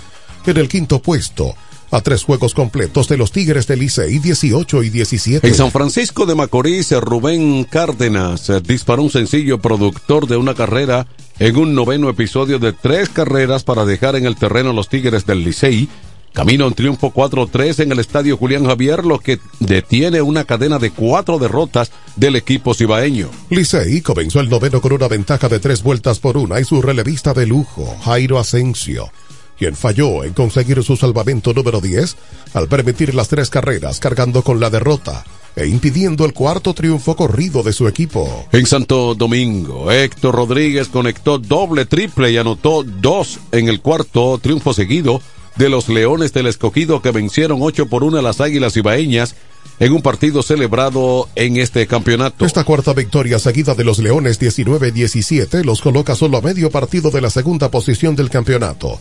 en 0.45 0.57
el 0.57 0.67
quinto 0.67 1.01
puesto. 1.01 1.55
A 1.93 1.99
tres 1.99 2.23
juegos 2.23 2.53
completos 2.53 3.09
de 3.09 3.17
los 3.17 3.33
Tigres 3.33 3.67
del 3.67 3.79
Licey, 3.79 4.19
18 4.19 4.83
y 4.83 4.89
17. 4.89 5.45
En 5.45 5.53
San 5.53 5.71
Francisco 5.71 6.25
de 6.25 6.35
Macorís, 6.35 6.89
Rubén 6.93 7.65
Cárdenas 7.65 8.49
disparó 8.63 9.03
un 9.03 9.09
sencillo 9.09 9.59
productor 9.59 10.25
de 10.25 10.37
una 10.37 10.53
carrera 10.53 11.05
en 11.37 11.57
un 11.57 11.75
noveno 11.75 12.07
episodio 12.07 12.59
de 12.59 12.71
tres 12.71 13.09
carreras 13.09 13.65
para 13.65 13.83
dejar 13.83 14.15
en 14.15 14.25
el 14.25 14.37
terreno 14.37 14.69
a 14.69 14.73
los 14.73 14.87
Tigres 14.87 15.25
del 15.25 15.43
Licey 15.43 15.89
Camino 16.33 16.65
en 16.65 16.73
triunfo 16.73 17.11
4-3 17.11 17.83
en 17.83 17.91
el 17.91 17.99
estadio 17.99 18.37
Julián 18.37 18.65
Javier, 18.65 19.05
lo 19.05 19.19
que 19.19 19.39
detiene 19.59 20.21
una 20.21 20.45
cadena 20.45 20.79
de 20.79 20.91
cuatro 20.91 21.39
derrotas 21.39 21.91
del 22.15 22.37
equipo 22.37 22.73
cibaeño. 22.73 23.29
Licey 23.49 24.01
comenzó 24.01 24.39
el 24.39 24.49
noveno 24.49 24.79
con 24.79 24.93
una 24.93 25.09
ventaja 25.09 25.49
de 25.49 25.59
tres 25.59 25.83
vueltas 25.83 26.19
por 26.19 26.37
una 26.37 26.59
y 26.59 26.63
su 26.63 26.81
relevista 26.81 27.33
de 27.33 27.45
lujo, 27.45 27.97
Jairo 28.05 28.39
Asensio, 28.39 29.11
quien 29.57 29.75
falló 29.75 30.23
en 30.23 30.33
conseguir 30.33 30.81
su 30.83 30.95
salvamento 30.95 31.53
número 31.53 31.81
10 31.81 32.15
al 32.53 32.67
permitir 32.69 33.13
las 33.13 33.27
tres 33.27 33.49
carreras 33.49 33.99
cargando 33.99 34.41
con 34.41 34.61
la 34.61 34.69
derrota 34.69 35.25
e 35.57 35.67
impidiendo 35.67 36.23
el 36.23 36.33
cuarto 36.33 36.73
triunfo 36.73 37.17
corrido 37.17 37.61
de 37.61 37.73
su 37.73 37.89
equipo. 37.89 38.47
En 38.53 38.65
Santo 38.65 39.15
Domingo, 39.15 39.91
Héctor 39.91 40.35
Rodríguez 40.35 40.87
conectó 40.87 41.39
doble 41.39 41.85
triple 41.85 42.31
y 42.31 42.37
anotó 42.37 42.83
dos 42.83 43.39
en 43.51 43.67
el 43.67 43.81
cuarto 43.81 44.39
triunfo 44.41 44.73
seguido 44.73 45.21
de 45.61 45.69
los 45.69 45.89
Leones 45.89 46.33
del 46.33 46.47
Escogido 46.47 47.03
que 47.03 47.11
vencieron 47.11 47.59
8 47.61 47.85
por 47.85 48.03
1 48.03 48.17
a 48.17 48.21
las 48.23 48.41
Águilas 48.41 48.75
Ibaeñas 48.75 49.35
en 49.79 49.93
un 49.93 50.01
partido 50.01 50.41
celebrado 50.41 51.29
en 51.35 51.57
este 51.57 51.85
campeonato. 51.85 52.47
Esta 52.47 52.63
cuarta 52.63 52.93
victoria 52.93 53.37
seguida 53.37 53.75
de 53.75 53.83
los 53.83 53.99
Leones 53.99 54.41
19-17 54.41 55.63
los 55.63 55.81
coloca 55.81 56.15
solo 56.15 56.39
a 56.39 56.41
medio 56.41 56.71
partido 56.71 57.11
de 57.11 57.21
la 57.21 57.29
segunda 57.29 57.69
posición 57.69 58.15
del 58.15 58.31
campeonato. 58.31 58.99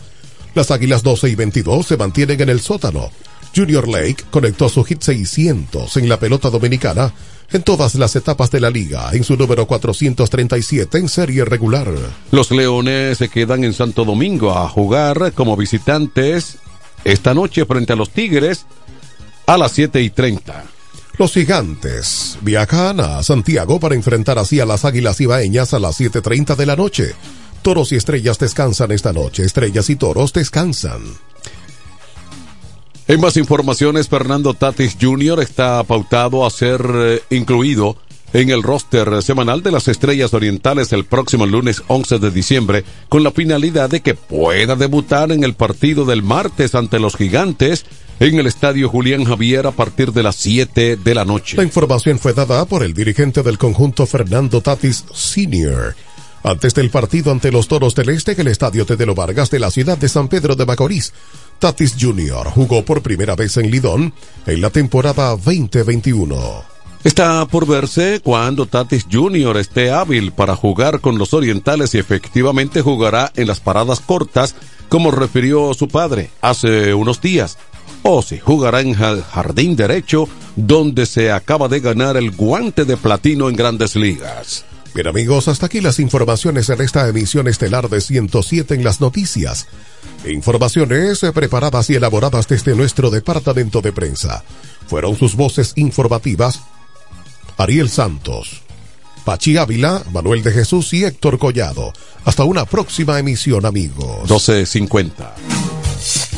Las 0.54 0.70
Águilas 0.70 1.02
12 1.02 1.30
y 1.30 1.34
22 1.34 1.86
se 1.86 1.96
mantienen 1.96 2.38
en 2.38 2.50
el 2.50 2.60
sótano. 2.60 3.08
Junior 3.56 3.88
Lake 3.88 4.24
conectó 4.30 4.68
su 4.68 4.84
hit 4.84 5.00
600 5.00 5.96
en 5.96 6.10
la 6.10 6.20
pelota 6.20 6.50
dominicana 6.50 7.10
en 7.52 7.62
todas 7.62 7.94
las 7.96 8.14
etapas 8.16 8.50
de 8.50 8.60
la 8.60 8.70
liga, 8.70 9.10
en 9.12 9.24
su 9.24 9.36
número 9.36 9.66
437 9.66 10.98
en 10.98 11.08
serie 11.08 11.44
regular. 11.44 11.88
Los 12.30 12.50
Leones 12.50 13.18
se 13.18 13.28
quedan 13.28 13.64
en 13.64 13.72
Santo 13.72 14.04
Domingo 14.04 14.52
a 14.52 14.68
jugar 14.68 15.32
como 15.32 15.56
visitantes 15.56 16.58
esta 17.04 17.34
noche 17.34 17.64
frente 17.64 17.92
a 17.92 17.96
los 17.96 18.10
Tigres 18.10 18.66
a 19.46 19.58
las 19.58 19.72
7 19.72 20.00
y 20.02 20.10
30. 20.10 20.64
Los 21.18 21.34
gigantes 21.34 22.38
viajan 22.40 23.00
a 23.00 23.22
Santiago 23.22 23.78
para 23.78 23.94
enfrentar 23.94 24.38
así 24.38 24.58
a 24.60 24.64
las 24.64 24.84
águilas 24.84 25.20
ibaeñas 25.20 25.74
a 25.74 25.78
las 25.78 26.00
7.30 26.00 26.56
de 26.56 26.66
la 26.66 26.76
noche. 26.76 27.14
Toros 27.60 27.92
y 27.92 27.96
estrellas 27.96 28.38
descansan 28.38 28.90
esta 28.90 29.12
noche, 29.12 29.44
estrellas 29.44 29.90
y 29.90 29.96
toros 29.96 30.32
descansan. 30.32 31.02
En 33.08 33.20
más 33.20 33.36
informaciones, 33.36 34.08
Fernando 34.08 34.54
Tatis 34.54 34.96
Jr. 35.00 35.40
está 35.40 35.82
pautado 35.84 36.46
a 36.46 36.50
ser 36.50 36.80
eh, 36.94 37.22
incluido 37.30 37.96
en 38.32 38.50
el 38.50 38.62
roster 38.62 39.22
semanal 39.22 39.62
de 39.62 39.72
las 39.72 39.88
Estrellas 39.88 40.32
Orientales 40.34 40.92
el 40.92 41.04
próximo 41.04 41.46
lunes 41.46 41.82
11 41.88 42.18
de 42.18 42.30
diciembre 42.30 42.84
con 43.08 43.24
la 43.24 43.32
finalidad 43.32 43.90
de 43.90 44.00
que 44.00 44.14
pueda 44.14 44.76
debutar 44.76 45.32
en 45.32 45.42
el 45.42 45.54
partido 45.54 46.04
del 46.04 46.22
martes 46.22 46.74
ante 46.74 47.00
los 47.00 47.16
Gigantes 47.16 47.84
en 48.20 48.38
el 48.38 48.46
Estadio 48.46 48.88
Julián 48.88 49.24
Javier 49.24 49.66
a 49.66 49.72
partir 49.72 50.12
de 50.12 50.22
las 50.22 50.36
7 50.36 50.96
de 50.96 51.14
la 51.14 51.24
noche. 51.24 51.56
La 51.56 51.64
información 51.64 52.18
fue 52.18 52.34
dada 52.34 52.64
por 52.66 52.82
el 52.82 52.94
dirigente 52.94 53.42
del 53.42 53.58
conjunto 53.58 54.06
Fernando 54.06 54.60
Tatis 54.60 55.04
Sr. 55.12 55.96
Antes 56.42 56.74
del 56.74 56.90
partido 56.90 57.32
ante 57.32 57.52
los 57.52 57.68
Toros 57.68 57.94
del 57.94 58.10
Este 58.10 58.32
en 58.32 58.40
el 58.40 58.48
Estadio 58.48 58.86
Tedelo 58.86 59.14
Vargas 59.14 59.50
de 59.50 59.58
la 59.58 59.70
ciudad 59.70 59.98
de 59.98 60.08
San 60.08 60.28
Pedro 60.28 60.54
de 60.54 60.64
Macorís, 60.64 61.12
Tatis 61.60 61.94
Jr. 62.00 62.46
jugó 62.46 62.82
por 62.86 63.02
primera 63.02 63.36
vez 63.36 63.58
en 63.58 63.70
Lidón 63.70 64.14
en 64.46 64.60
la 64.62 64.70
temporada 64.70 65.36
2021. 65.36 66.64
Está 67.04 67.46
por 67.46 67.66
verse 67.66 68.20
cuando 68.24 68.64
Tatis 68.64 69.06
Jr. 69.12 69.58
esté 69.58 69.90
hábil 69.90 70.32
para 70.32 70.56
jugar 70.56 71.00
con 71.00 71.18
los 71.18 71.34
orientales 71.34 71.94
y 71.94 71.98
efectivamente 71.98 72.80
jugará 72.80 73.30
en 73.36 73.46
las 73.46 73.60
paradas 73.60 74.00
cortas, 74.00 74.54
como 74.88 75.10
refirió 75.10 75.74
su 75.74 75.86
padre 75.86 76.30
hace 76.40 76.94
unos 76.94 77.20
días. 77.20 77.58
O 78.02 78.22
si 78.22 78.38
jugará 78.38 78.80
en 78.80 78.94
jardín 78.94 79.76
derecho, 79.76 80.28
donde 80.56 81.04
se 81.04 81.30
acaba 81.30 81.68
de 81.68 81.80
ganar 81.80 82.16
el 82.16 82.30
guante 82.30 82.86
de 82.86 82.96
platino 82.96 83.50
en 83.50 83.56
grandes 83.56 83.96
ligas. 83.96 84.64
Bien 84.94 85.06
amigos, 85.06 85.46
hasta 85.48 85.66
aquí 85.66 85.80
las 85.80 86.00
informaciones 86.00 86.68
en 86.68 86.80
esta 86.80 87.08
emisión 87.08 87.46
estelar 87.46 87.88
de 87.88 88.00
107 88.00 88.74
en 88.74 88.84
las 88.84 89.00
noticias. 89.00 89.68
Informaciones 90.26 91.20
preparadas 91.32 91.90
y 91.90 91.94
elaboradas 91.94 92.48
desde 92.48 92.74
nuestro 92.74 93.10
departamento 93.10 93.80
de 93.80 93.92
prensa. 93.92 94.42
Fueron 94.88 95.16
sus 95.16 95.36
voces 95.36 95.72
informativas 95.76 96.60
Ariel 97.60 97.90
Santos, 97.90 98.62
Pachi 99.24 99.58
Ávila, 99.58 100.02
Manuel 100.12 100.42
de 100.42 100.50
Jesús 100.50 100.92
y 100.94 101.04
Héctor 101.04 101.38
Collado. 101.38 101.92
Hasta 102.24 102.44
una 102.44 102.64
próxima 102.64 103.18
emisión 103.18 103.66
amigos. 103.66 104.20
1250. 104.22 105.34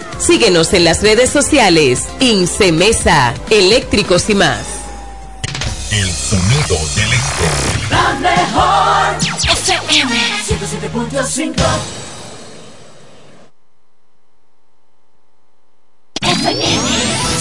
Síguenos 0.21 0.73
en 0.73 0.83
las 0.83 1.01
redes 1.01 1.31
sociales. 1.31 2.07
Incemesa, 2.19 3.33
eléctricos 3.49 4.29
y 4.29 4.35
más. 4.35 4.59
El 5.91 6.11
sonido 6.11 6.77
del 6.95 7.11
este. 7.11 7.45
La 7.89 8.13
mejor 8.19 9.15
FM 9.51 10.15
107.5 10.47 11.55
FM 16.21 16.63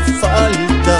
falta. 0.00 0.95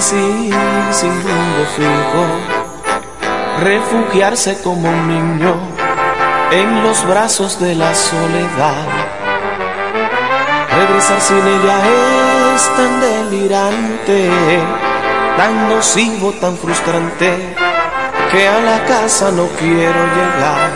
sin 0.00 0.50
rumbo 1.22 1.66
fijo, 1.76 2.24
refugiarse 3.60 4.60
como 4.62 4.88
un 4.88 5.08
niño 5.08 5.54
en 6.50 6.82
los 6.82 7.06
brazos 7.06 7.60
de 7.60 7.74
la 7.74 7.94
soledad. 7.94 8.86
Regresar 10.74 11.20
sin 11.20 11.36
ella 11.36 11.78
es 12.54 12.76
tan 12.76 13.00
delirante, 13.00 14.30
tan 15.36 15.68
nocivo, 15.68 16.32
tan 16.40 16.56
frustrante, 16.56 17.54
que 18.32 18.48
a 18.48 18.60
la 18.60 18.84
casa 18.86 19.30
no 19.30 19.46
quiero 19.58 20.06
llegar. 20.16 20.70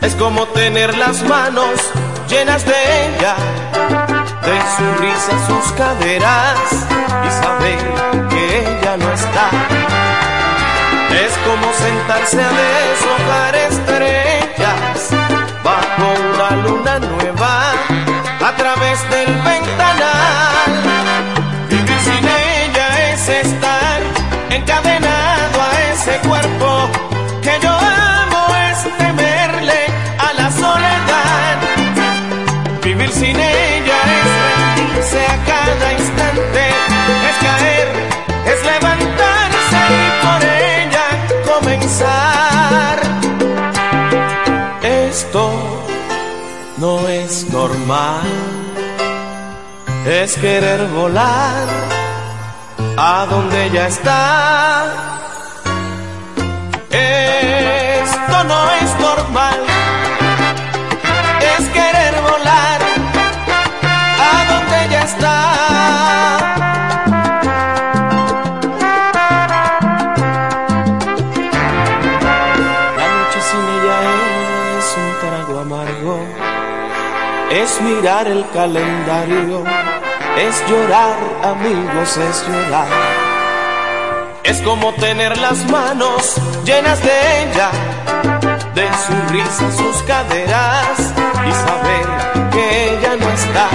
Es 0.00 0.14
como 0.14 0.46
tener 0.48 0.96
las 0.96 1.22
manos 1.24 1.80
llenas 2.28 2.64
de 2.64 2.74
ella 3.06 3.36
de 4.42 4.60
su 4.76 5.00
risa 5.00 5.46
sus 5.46 5.72
caderas 5.72 6.58
y 7.26 7.30
saber 7.42 7.78
que 8.28 8.60
ella 8.60 8.96
no 8.96 9.12
está. 9.12 9.50
Es 11.24 11.32
como 11.46 11.72
sentarse 11.72 12.40
a 12.40 12.50
deshojar 12.62 13.54
estrellas 13.56 15.10
bajo 15.62 16.06
una 16.32 16.56
luna 16.62 16.98
nueva 16.98 17.72
a 18.46 18.56
través 18.56 19.10
del 19.10 19.26
ventanal. 19.42 20.89
No 46.80 47.06
es 47.08 47.46
normal. 47.52 48.22
Es 50.06 50.36
querer 50.36 50.86
volar 50.88 51.68
a 52.96 53.26
donde 53.28 53.70
ya 53.70 53.86
está. 53.86 55.09
Mirar 77.94 78.26
el 78.28 78.48
calendario. 78.50 79.64
Es 80.38 80.62
llorar, 80.68 81.16
amigos, 81.42 82.16
es 82.16 82.46
llorar. 82.48 82.86
Es 84.44 84.60
como 84.62 84.92
tener 84.94 85.36
las 85.38 85.58
manos 85.70 86.36
llenas 86.64 87.02
de 87.02 87.42
ella, 87.42 87.70
de 88.74 88.88
su 89.04 89.14
risa, 89.32 89.70
sus 89.72 90.02
caderas 90.04 90.98
y 91.48 91.52
saber 91.66 92.06
que 92.52 92.94
ella 92.94 93.16
no 93.16 93.28
está. 93.30 93.66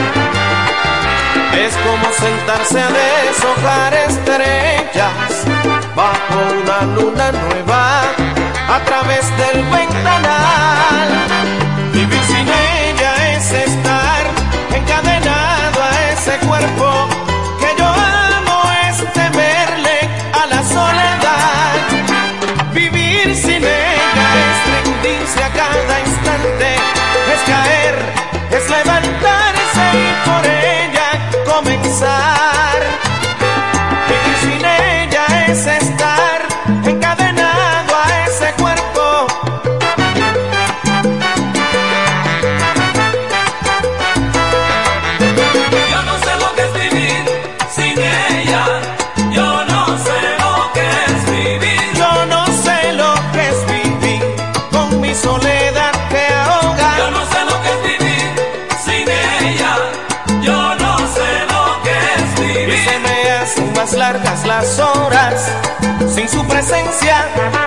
Es 1.66 1.74
como 1.86 2.08
sentarse 2.14 2.80
a 2.82 2.90
deshojar 3.00 3.94
estrellas 3.94 5.34
bajo 5.96 6.38
una 6.62 6.80
luna 6.96 7.28
nueva 7.32 7.84
a 8.76 8.80
través 8.86 9.26
del 9.38 9.64
ventanal. 9.64 11.65
Encadenado 14.86 15.82
a 15.82 16.12
ese 16.12 16.38
cuerpo 16.46 17.08
que 17.60 17.70
yo 17.78 17.88
amo, 17.88 18.58
es 18.88 18.98
temerle 19.14 19.98
a 20.34 20.46
la 20.46 20.64
soledad. 20.64 21.76
Vivir 22.74 23.36
sin 23.36 23.64
ella 23.64 24.28
es 24.46 24.58
rendirse 24.74 25.44
a 25.44 25.50
cada 25.50 26.00
instante, 26.00 26.76
es 27.34 27.42
caer, 27.52 27.96
es 28.52 28.70
levantarse 28.70 29.86
y 29.94 30.08
por 30.28 30.46
ella 30.46 31.08
comenzar. 31.52 32.80
Vivir 34.10 34.38
sin 34.44 34.66
ella 34.66 35.26
es 35.48 35.85
largas 64.06 64.46
las 64.46 64.80
horas 64.80 65.52
sin 66.14 66.30
su 66.30 66.46
presencia. 66.46 67.65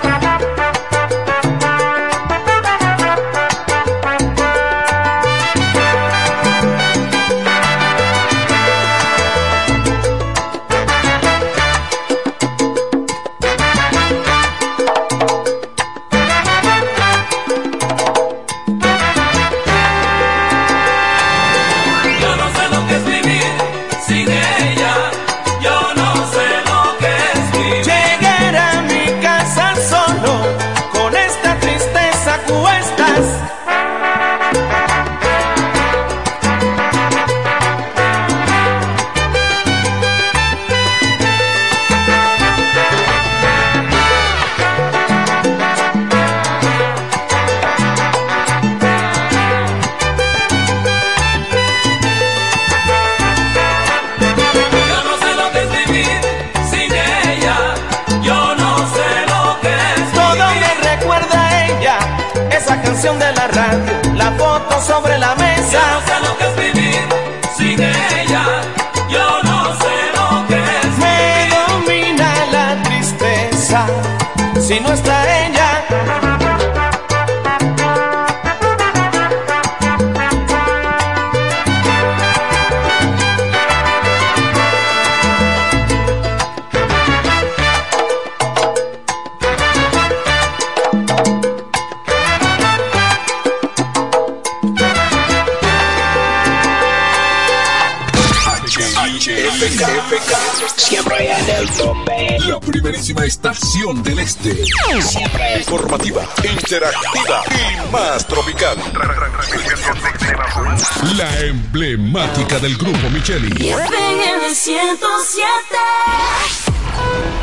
Del 112.57 112.77
grupo 112.77 113.09
Micheli. 113.11 113.69
FM 113.69 114.55
107. 114.55 115.45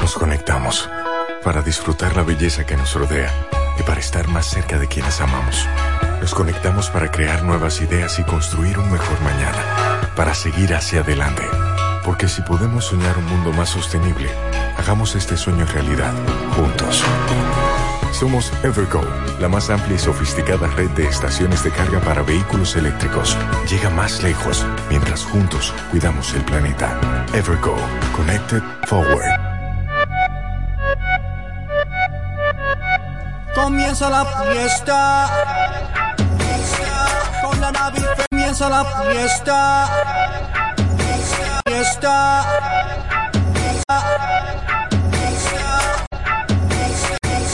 Nos 0.01 0.15
conectamos 0.15 0.91
para 1.45 1.63
disfrutar 1.63 2.17
la 2.17 2.25
belleza 2.25 2.67
que 2.67 2.77
nos 2.77 2.93
rodea 2.95 3.33
y 3.79 3.85
para 3.85 4.01
estar 4.01 4.27
más 4.27 4.47
cerca 4.47 4.79
de 4.79 4.89
quienes 4.89 5.21
amamos. 5.21 5.65
Nos 6.21 6.35
conectamos 6.35 6.91
para 6.91 7.11
crear 7.11 7.45
nuevas 7.45 7.81
ideas 7.81 8.19
y 8.19 8.25
construir 8.25 8.79
un 8.79 8.91
mejor 8.91 9.21
mañana, 9.21 10.11
para 10.17 10.35
seguir 10.35 10.75
hacia 10.75 11.01
adelante. 11.01 11.45
Porque 12.05 12.29
si 12.29 12.43
podemos 12.43 12.87
soñar 12.87 13.17
un 13.17 13.27
mundo 13.27 13.53
más 13.53 13.71
sostenible, 13.71 14.29
hagamos 14.77 15.15
este 15.15 15.37
sueño 15.37 15.67
realidad, 15.67 16.13
juntos. 16.57 17.05
Somos 18.19 18.51
Evergo, 18.63 19.03
la 19.41 19.49
más 19.49 19.69
amplia 19.69 19.97
y 19.97 19.99
sofisticada 19.99 20.69
red 20.69 20.89
de 20.91 21.07
estaciones 21.07 21.63
de 21.63 21.71
carga 21.71 22.01
para 22.01 22.23
vehículos 22.23 22.75
eléctricos. 22.75 23.37
Llega 23.69 23.91
más 23.91 24.23
lejos 24.23 24.65
juntos 25.27 25.75
cuidamos 25.91 26.33
el 26.35 26.45
planeta. 26.45 26.99
Evergo, 27.35 27.77
Connected 28.15 28.63
Forward. 28.87 29.25
Comienza 33.55 34.11
la 34.11 34.25
fiesta. 34.25 35.31
Con 37.43 37.61
la 37.61 37.73
Navi 37.73 38.03
comienza 38.31 38.69
la 38.69 38.85
fiesta. 38.85 39.89
Fiesta. 41.67 42.66